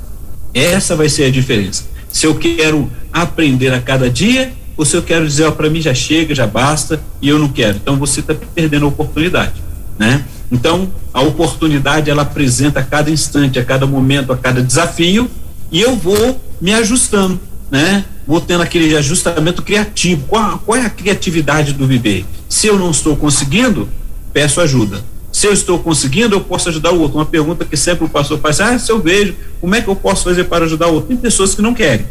[0.55, 5.03] Essa vai ser a diferença se eu quero aprender a cada dia ou se eu
[5.03, 7.77] quero dizer, para mim já chega, já basta e eu não quero.
[7.77, 9.63] Então você está perdendo a oportunidade,
[9.99, 10.25] né?
[10.51, 15.31] Então a oportunidade ela apresenta a cada instante, a cada momento, a cada desafio
[15.71, 17.39] e eu vou me ajustando,
[17.71, 18.05] né?
[18.27, 20.25] Vou tendo aquele ajustamento criativo.
[20.27, 22.25] Qual, qual é a criatividade do viver?
[22.49, 23.89] Se eu não estou conseguindo,
[24.33, 25.05] peço ajuda.
[25.41, 27.17] Se eu estou conseguindo, eu posso ajudar o outro.
[27.17, 29.97] Uma pergunta que sempre o pastor faz: ah, se eu vejo, como é que eu
[29.97, 31.09] posso fazer para ajudar o outro?
[31.09, 32.05] Tem pessoas que não querem.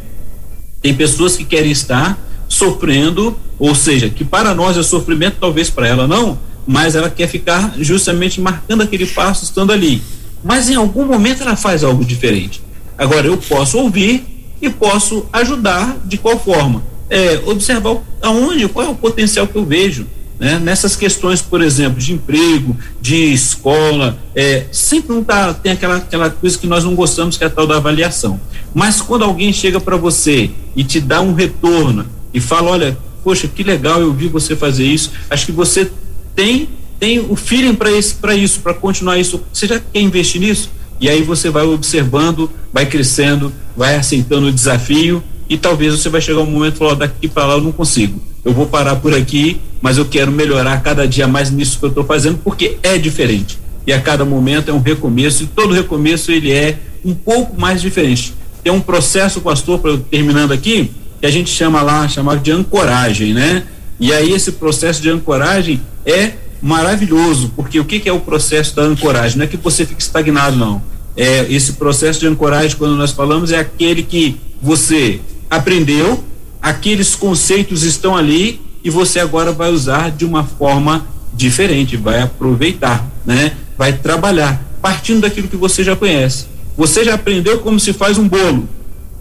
[0.82, 2.18] Tem pessoas que querem estar
[2.48, 7.28] sofrendo, ou seja, que para nós é sofrimento, talvez para ela não, mas ela quer
[7.28, 10.02] ficar justamente marcando aquele passo estando ali.
[10.44, 12.64] Mas em algum momento ela faz algo diferente.
[12.98, 14.26] Agora eu posso ouvir
[14.60, 16.82] e posso ajudar de qual forma?
[17.08, 20.08] É, observar aonde, qual é o potencial que eu vejo
[20.40, 20.58] né?
[20.58, 26.30] Nessas questões, por exemplo, de emprego, de escola, é, sempre não tá, tem aquela, aquela
[26.30, 28.40] coisa que nós não gostamos, que é a tal da avaliação.
[28.74, 33.48] Mas quando alguém chega para você e te dá um retorno e fala, olha, poxa,
[33.48, 35.92] que legal, eu vi você fazer isso, acho que você
[36.36, 36.70] tem
[37.00, 39.42] tem o feeling para isso, para isso, para continuar isso.
[39.54, 40.70] Você já quer investir nisso?
[41.00, 46.20] E aí você vai observando, vai crescendo, vai aceitando o desafio e talvez você vai
[46.20, 49.14] chegar um momento e falar, daqui para lá eu não consigo eu vou parar por
[49.14, 52.98] aqui, mas eu quero melhorar cada dia mais nisso que eu estou fazendo, porque é
[52.98, 53.58] diferente.
[53.88, 57.82] E a cada momento é um recomeço, e todo recomeço ele é um pouco mais
[57.82, 58.34] diferente.
[58.64, 63.34] Tem um processo, pastor, para terminando aqui, que a gente chama lá, chamado de ancoragem,
[63.34, 63.64] né?
[64.00, 68.76] E aí esse processo de ancoragem é maravilhoso, porque o que, que é o processo
[68.76, 69.38] da ancoragem?
[69.38, 70.82] Não é que você fique estagnado, não.
[71.16, 75.20] É, esse processo de ancoragem, quando nós falamos, é aquele que você
[75.50, 76.24] aprendeu,
[76.62, 83.06] aqueles conceitos estão ali e você agora vai usar de uma forma diferente, vai aproveitar,
[83.26, 83.54] né?
[83.78, 86.48] Vai trabalhar partindo daquilo que você já conhece.
[86.78, 88.68] Você já aprendeu como se faz um bolo,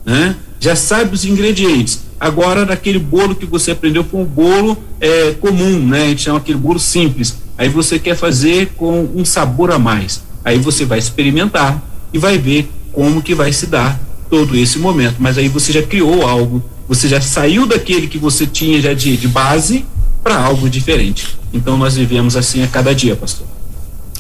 [0.05, 0.37] né?
[0.61, 2.01] Já sabe os ingredientes.
[2.21, 6.05] Agora, naquele bolo que você aprendeu foi um bolo é, comum, né?
[6.05, 7.37] A gente chama aquele bolo simples.
[7.57, 10.23] Aí você quer fazer com um sabor a mais.
[10.45, 11.83] Aí você vai experimentar
[12.13, 15.17] e vai ver como que vai se dar todo esse momento.
[15.19, 19.17] Mas aí você já criou algo, você já saiu daquele que você tinha já de,
[19.17, 19.85] de base
[20.25, 21.39] para algo diferente.
[21.53, 23.47] Então nós vivemos assim a cada dia, pastor.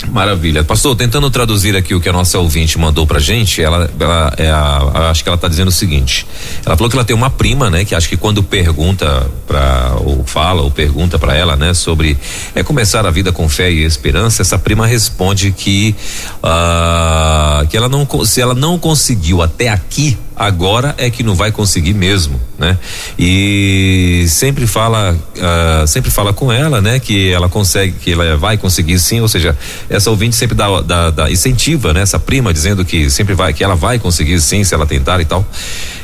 [0.06, 0.62] Maravilha.
[0.62, 4.48] Pastor, tentando traduzir aqui o que a nossa ouvinte mandou pra gente, ela, ela é
[4.48, 6.26] a, acho que ela tá dizendo o seguinte.
[6.64, 10.24] Ela falou que ela tem uma prima, né, que acho que quando pergunta para ou
[10.24, 12.16] fala ou pergunta para ela, né, sobre
[12.54, 15.96] é começar a vida com fé e esperança, essa prima responde que
[16.42, 21.50] uh, que ela não se ela não conseguiu até aqui agora é que não vai
[21.50, 22.78] conseguir mesmo, né?
[23.18, 27.00] E sempre fala, uh, sempre fala com ela, né?
[27.00, 29.58] Que ela consegue, que ela vai conseguir sim, ou seja,
[29.90, 32.02] essa ouvinte sempre dá, dá, dá incentiva, né?
[32.02, 35.24] Essa prima dizendo que sempre vai, que ela vai conseguir sim, se ela tentar e
[35.24, 35.44] tal.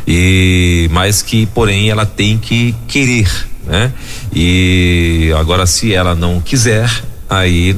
[0.06, 3.30] E mas que, porém, ela tem que querer,
[3.64, 3.92] né?
[4.34, 6.90] E agora se ela não quiser,
[7.38, 7.76] aí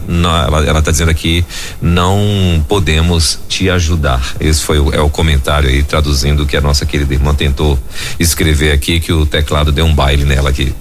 [0.67, 1.45] ela está dizendo aqui
[1.81, 4.37] não podemos te ajudar.
[4.41, 7.79] Esse foi o, é o comentário aí traduzindo que a nossa querida irmã tentou
[8.19, 10.75] escrever aqui que o teclado deu um baile nela aqui.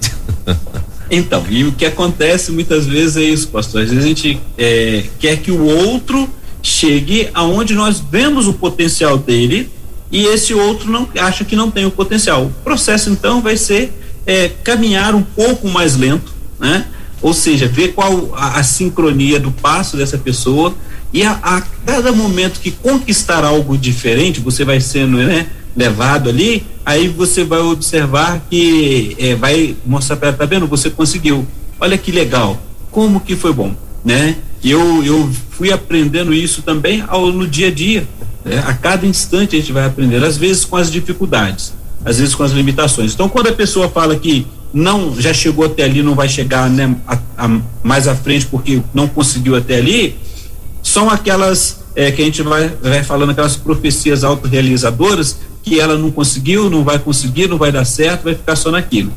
[1.07, 3.83] Então e o que acontece muitas vezes é isso pastor.
[3.83, 6.27] Às vezes a gente é, quer que o outro
[6.63, 9.69] chegue aonde nós vemos o potencial dele
[10.11, 12.45] e esse outro não acha que não tem o potencial.
[12.45, 13.93] O processo então vai ser
[14.25, 16.87] é, caminhar um pouco mais lento né
[17.21, 20.73] ou seja, ver qual a, a sincronia do passo dessa pessoa
[21.13, 26.65] e a, a, cada momento que conquistar algo diferente, você vai sendo né, levado ali,
[26.85, 30.67] aí você vai observar que é, vai mostrar para tá vendo?
[30.67, 31.47] Você conseguiu.
[31.79, 32.61] Olha que legal.
[32.91, 34.35] Como que foi bom, né?
[34.63, 38.07] Eu, eu fui aprendendo isso também ao, no dia a dia.
[38.43, 38.63] Né?
[38.65, 42.43] A cada instante a gente vai aprender, às vezes com as dificuldades, às vezes com
[42.43, 43.13] as limitações.
[43.13, 44.45] Então, quando a pessoa fala que
[44.75, 48.81] não já chegou até ali, não vai chegar né, a, a, mais à frente porque
[48.93, 50.17] não conseguiu até ali,
[50.83, 56.11] são aquelas é, que a gente vai, vai falando, aquelas profecias autorrealizadoras que ela não
[56.11, 59.11] conseguiu, não vai conseguir, não vai dar certo, vai ficar só naquilo.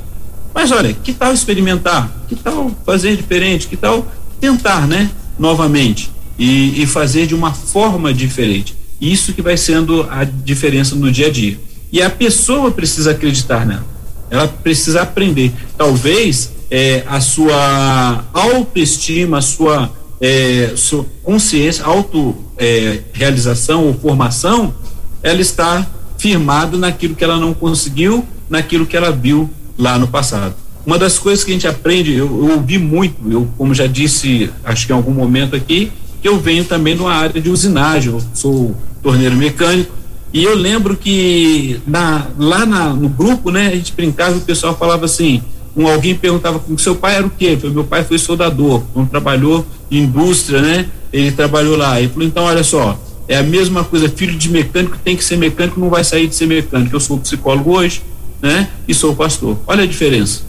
[0.55, 2.11] Mas olha, que tal experimentar?
[2.29, 3.67] Que tal fazer diferente?
[3.67, 4.07] Que tal
[4.41, 5.11] tentar, né?
[5.39, 8.77] Novamente e, e fazer de uma forma diferente.
[9.01, 11.59] Isso que vai sendo a diferença no dia a dia.
[11.91, 13.98] E a pessoa precisa acreditar nela.
[14.31, 15.53] Ela precisa aprender.
[15.77, 24.75] Talvez é, a sua autoestima, a sua, é, sua consciência, auto-realização é, ou formação,
[25.23, 29.49] ela está firmada naquilo que ela não conseguiu, naquilo que ela viu
[29.79, 30.55] lá no passado.
[30.85, 34.51] Uma das coisas que a gente aprende, eu, eu ouvi muito, eu, como já disse,
[34.65, 38.23] acho que em algum momento aqui, que eu venho também numa área de usinagem, eu
[38.35, 39.93] sou torneiro mecânico,
[40.33, 44.43] e eu lembro que na, lá na, no grupo, né, a gente brincava e o
[44.43, 45.43] pessoal falava assim,
[45.77, 47.57] um, alguém perguntava com seu pai era o quê?
[47.57, 50.87] Falei, meu pai foi soldador, não trabalhou em indústria, né?
[51.13, 51.99] Ele trabalhou lá.
[51.99, 55.37] Ele falou, então olha só, é a mesma coisa, filho de mecânico tem que ser
[55.37, 56.95] mecânico, não vai sair de ser mecânico.
[56.95, 58.03] Eu sou psicólogo hoje,
[58.43, 58.69] né?
[58.87, 59.57] E sou pastor.
[59.67, 60.43] Olha a diferença,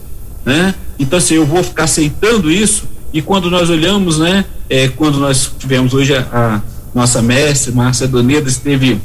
[0.43, 0.75] né?
[0.97, 4.43] Então assim, eu vou ficar aceitando isso e quando nós olhamos, né?
[4.69, 6.61] É, quando nós tivemos hoje a, a
[6.93, 8.99] nossa mestre, Márcia Doneda, esteve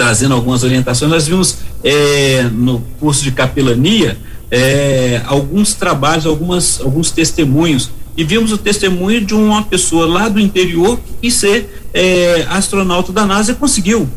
[0.00, 4.16] trazendo algumas orientações, nós vimos é, no curso de capelania
[4.50, 10.40] é, alguns trabalhos, algumas, alguns testemunhos e vimos o testemunho de uma pessoa lá do
[10.40, 14.08] interior que ser é, astronauta da NASA conseguiu.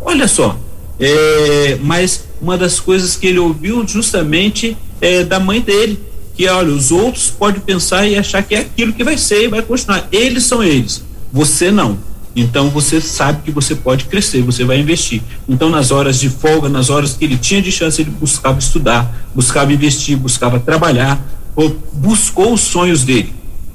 [0.00, 0.58] Olha só,
[0.98, 6.00] é, mas uma das coisas que ele ouviu justamente é da mãe dele,
[6.34, 9.48] que olha, os outros podem pensar e achar que é aquilo que vai ser e
[9.48, 10.08] vai continuar.
[10.10, 11.98] Eles são eles, você não.
[12.36, 15.22] Então você sabe que você pode crescer, você vai investir.
[15.48, 19.26] Então nas horas de folga, nas horas que ele tinha de chance, ele buscava estudar,
[19.34, 21.18] buscava investir, buscava trabalhar,
[21.56, 23.32] ou buscou os sonhos dele.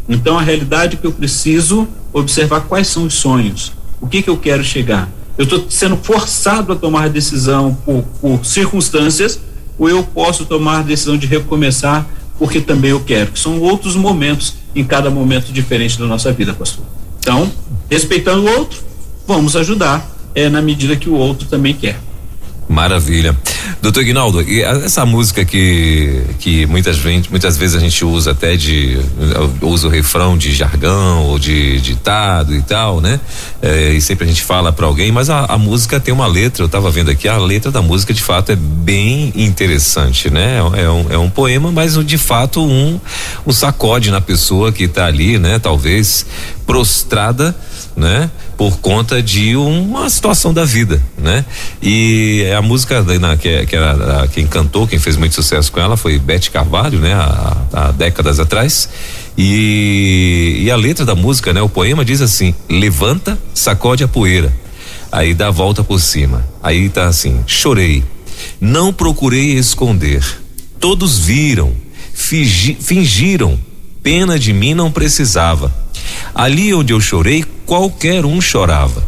[0.07, 4.29] Então a realidade é que eu preciso observar quais são os sonhos, o que que
[4.29, 5.09] eu quero chegar.
[5.37, 9.39] Eu estou sendo forçado a tomar decisão por, por circunstâncias,
[9.79, 12.07] ou eu posso tomar a decisão de recomeçar
[12.37, 13.35] porque também eu quero.
[13.37, 16.85] São outros momentos em cada momento diferente da nossa vida, pastor.
[17.31, 17.49] Então,
[17.89, 18.83] respeitando o outro,
[19.25, 20.05] vamos ajudar
[20.35, 21.97] é, na medida que o outro também quer.
[22.71, 23.37] Maravilha.
[23.81, 26.97] Doutor Ignaldo, e essa música que, que muitas,
[27.29, 28.97] muitas vezes a gente usa até de.
[29.61, 33.19] usa o refrão de jargão ou de ditado e tal, né?
[33.61, 36.63] É, e sempre a gente fala para alguém, mas a, a, música tem uma letra,
[36.63, 40.59] eu tava vendo aqui, a letra da música de fato é bem interessante, né?
[40.73, 42.99] É, é um, é um poema, mas de fato um,
[43.45, 45.59] um sacode na pessoa que tá ali, né?
[45.59, 46.25] Talvez
[46.65, 47.53] prostrada,
[47.95, 48.29] né?
[48.57, 51.45] Por conta de uma situação da vida, né?
[51.81, 55.97] E a música na, que, que era quem cantou, quem fez muito sucesso com ela
[55.97, 57.13] foi Beth Carvalho, né?
[57.13, 58.89] Há, há décadas atrás.
[59.37, 61.61] E, e a letra da música, né?
[61.61, 64.53] O poema diz assim: levanta, sacode a poeira,
[65.11, 66.45] aí dá a volta por cima.
[66.61, 68.03] Aí tá assim: chorei,
[68.59, 70.23] não procurei esconder,
[70.79, 71.73] todos viram,
[72.13, 73.59] fingi, fingiram,
[74.03, 75.73] pena de mim não precisava.
[76.33, 79.01] Ali onde eu chorei, qualquer um chorava.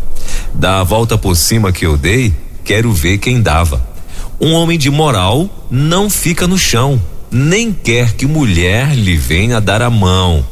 [0.54, 2.34] Da volta por cima que eu dei,
[2.64, 3.86] quero ver quem dava.
[4.40, 9.82] Um homem de moral não fica no chão, nem quer que mulher lhe venha dar
[9.82, 10.48] a mão.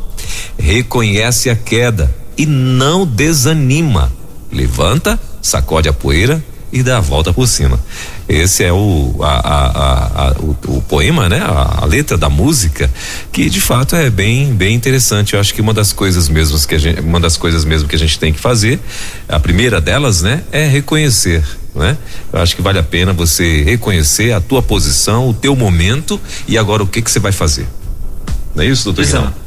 [0.60, 4.12] Reconhece a queda e não desanima.
[4.52, 7.80] Levanta, sacode a poeira e dá a volta por cima.
[8.28, 11.42] Esse é o, a, a, a, o, o, poema, né?
[11.42, 12.90] A, letra da música,
[13.32, 15.34] que de fato é bem, bem interessante.
[15.34, 17.96] Eu acho que uma das coisas mesmo que a gente, uma das coisas mesmo que
[17.96, 18.80] a gente tem que fazer,
[19.28, 21.44] a primeira delas, né, é reconhecer.
[21.76, 21.98] Né?
[22.32, 26.58] Eu acho que vale a pena você reconhecer a tua posição, o teu momento e
[26.58, 27.68] agora o que que você vai fazer.
[28.56, 29.02] Não é isso, doutor?
[29.02, 29.42] Exato.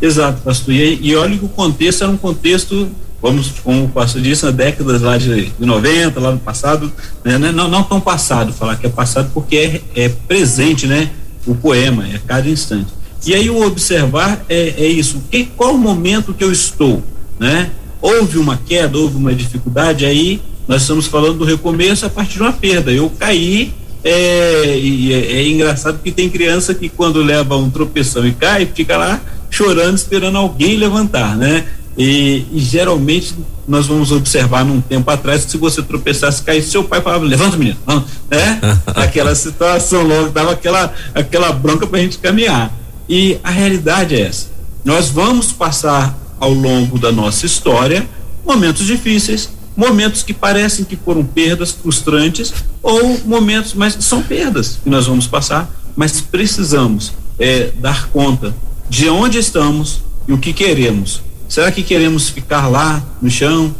[0.00, 0.74] Exato, pastor.
[0.74, 2.90] E, e olha que o contexto era um contexto
[3.24, 6.92] vamos, como o pastor disse, nas décadas lá de, de 90, lá no passado,
[7.24, 7.36] né?
[7.36, 11.08] É não, não tão passado, falar que é passado porque é, é presente, né?
[11.46, 12.88] O poema, é cada instante.
[13.24, 17.02] E aí o observar é, é isso, que, qual o momento que eu estou,
[17.40, 17.70] né?
[18.02, 22.42] Houve uma queda, houve uma dificuldade, aí nós estamos falando do recomeço a partir de
[22.42, 22.92] uma perda.
[22.92, 23.72] Eu caí,
[24.04, 28.66] é, e é, é, engraçado que tem criança que quando leva um tropeção e cai,
[28.66, 29.18] fica lá
[29.48, 31.64] chorando, esperando alguém levantar, né?
[31.96, 33.34] E, e, geralmente
[33.68, 37.56] nós vamos observar num tempo atrás que se você tropeçasse, caísse, seu pai falava, levanta
[37.56, 38.60] menino, vamos, né?
[38.86, 42.72] aquela situação logo, dava aquela, aquela bronca para a gente caminhar.
[43.08, 44.48] E a realidade é essa.
[44.84, 48.08] Nós vamos passar ao longo da nossa história
[48.44, 54.90] momentos difíceis, momentos que parecem que foram perdas frustrantes ou momentos, mas são perdas que
[54.90, 58.54] nós vamos passar, mas precisamos é, dar conta
[58.88, 61.22] de onde estamos e o que queremos
[61.54, 63.72] Será que queremos ficar lá no chão,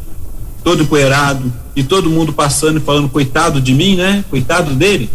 [0.63, 4.25] todo empoeirado, e todo mundo passando e falando, coitado de mim, né?
[4.31, 5.11] Coitado dele?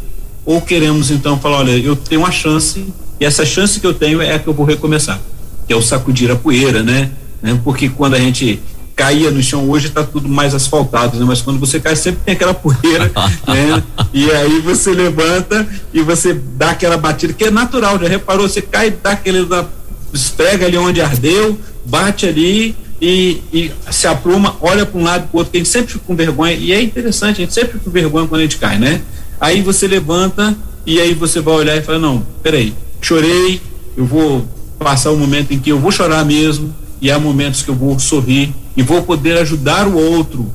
[0.45, 2.86] Ou queremos então falar, olha, eu tenho uma chance,
[3.18, 5.22] e essa chance que eu tenho é a que eu vou recomeçar,
[5.66, 7.12] que é o sacudir a poeira, né?
[7.41, 7.57] né?
[7.64, 8.62] Porque quando a gente
[8.93, 11.24] caía no chão hoje está tudo mais asfaltado, né?
[11.26, 13.10] Mas quando você cai sempre tem aquela poeira,
[13.47, 13.82] né?
[14.14, 18.49] E aí você levanta e você dá aquela batida que é natural, já reparou?
[18.49, 19.47] Você cai, dá aquele
[20.14, 21.57] esfrega ali onde ardeu,
[21.90, 25.60] bate ali e, e se apruma, olha para um lado para o outro, que a
[25.60, 28.42] gente sempre fica com vergonha, e é interessante, a gente sempre fica com vergonha quando
[28.42, 29.02] a gente cai, né?
[29.40, 33.62] Aí você levanta e aí você vai olhar e fala, não, peraí, chorei,
[33.96, 37.62] eu vou passar o um momento em que eu vou chorar mesmo, e há momentos
[37.62, 40.52] que eu vou sorrir e vou poder ajudar o outro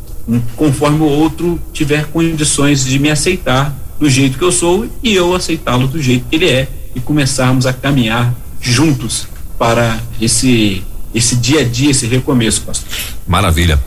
[0.56, 5.34] conforme o outro tiver condições de me aceitar do jeito que eu sou e eu
[5.34, 9.26] aceitá-lo do jeito que ele é e começarmos a caminhar juntos
[9.58, 10.82] para esse
[11.14, 12.88] esse dia a dia, esse recomeço, pastor.
[13.26, 13.80] Maravilha.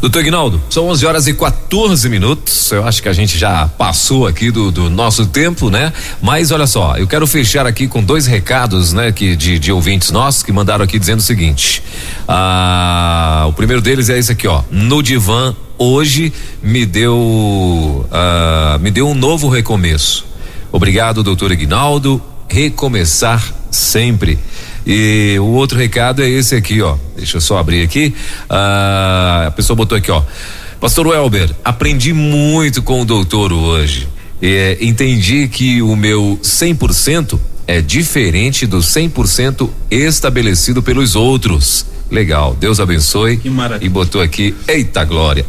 [0.00, 2.70] Doutor Ignaldo, são 11 horas e 14 minutos.
[2.72, 5.92] Eu acho que a gente já passou aqui do, do, nosso tempo, né?
[6.20, 9.12] Mas olha só, eu quero fechar aqui com dois recados, né?
[9.12, 11.82] Que, de, de ouvintes nossos que mandaram aqui dizendo o seguinte.
[12.28, 14.62] Ah, o primeiro deles é esse aqui, ó.
[14.70, 18.06] No divã, hoje me deu.
[18.10, 20.26] Ah, me deu um novo recomeço.
[20.72, 22.20] Obrigado, doutor Ignaldo.
[22.48, 24.38] Recomeçar sempre.
[24.86, 26.96] E o outro recado é esse aqui, ó.
[27.16, 28.14] Deixa eu só abrir aqui.
[28.48, 30.22] Ah, a pessoa botou aqui, ó.
[30.80, 34.06] Pastor Welber, aprendi muito com o doutor hoje.
[34.42, 41.86] É, entendi que o meu 100% é diferente do 100% estabelecido pelos outros.
[42.10, 43.38] Legal, Deus abençoe.
[43.38, 43.86] Que maravilha.
[43.86, 45.46] E botou aqui, eita glória.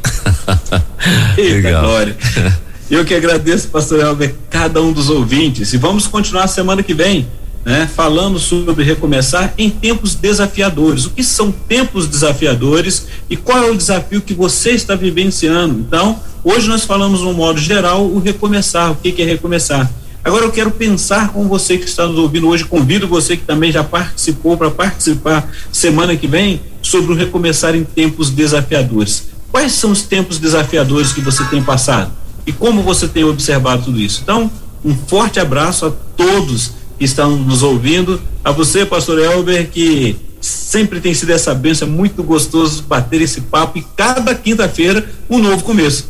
[1.37, 1.83] eita Legal.
[1.83, 2.17] glória.
[2.89, 5.73] Eu que agradeço, pastor Elber, cada um dos ouvintes.
[5.73, 7.27] E vamos continuar semana que vem
[7.65, 11.05] né, falando sobre recomeçar em tempos desafiadores.
[11.05, 15.79] O que são tempos desafiadores e qual é o desafio que você está vivenciando?
[15.79, 18.91] Então, hoje nós falamos no modo geral o recomeçar.
[18.91, 19.91] O que, que é recomeçar?
[20.23, 23.71] Agora eu quero pensar com você que está nos ouvindo hoje, convido você que também
[23.71, 29.29] já participou para participar semana que vem sobre o recomeçar em tempos desafiadores.
[29.51, 32.11] Quais são os tempos desafiadores que você tem passado?
[32.45, 34.21] e como você tem observado tudo isso.
[34.23, 34.49] Então,
[34.83, 41.13] um forte abraço a todos estão nos ouvindo, a você, pastor Elber, que sempre tem
[41.13, 46.09] sido essa benção, é muito gostoso bater esse papo e cada quinta-feira um novo começo.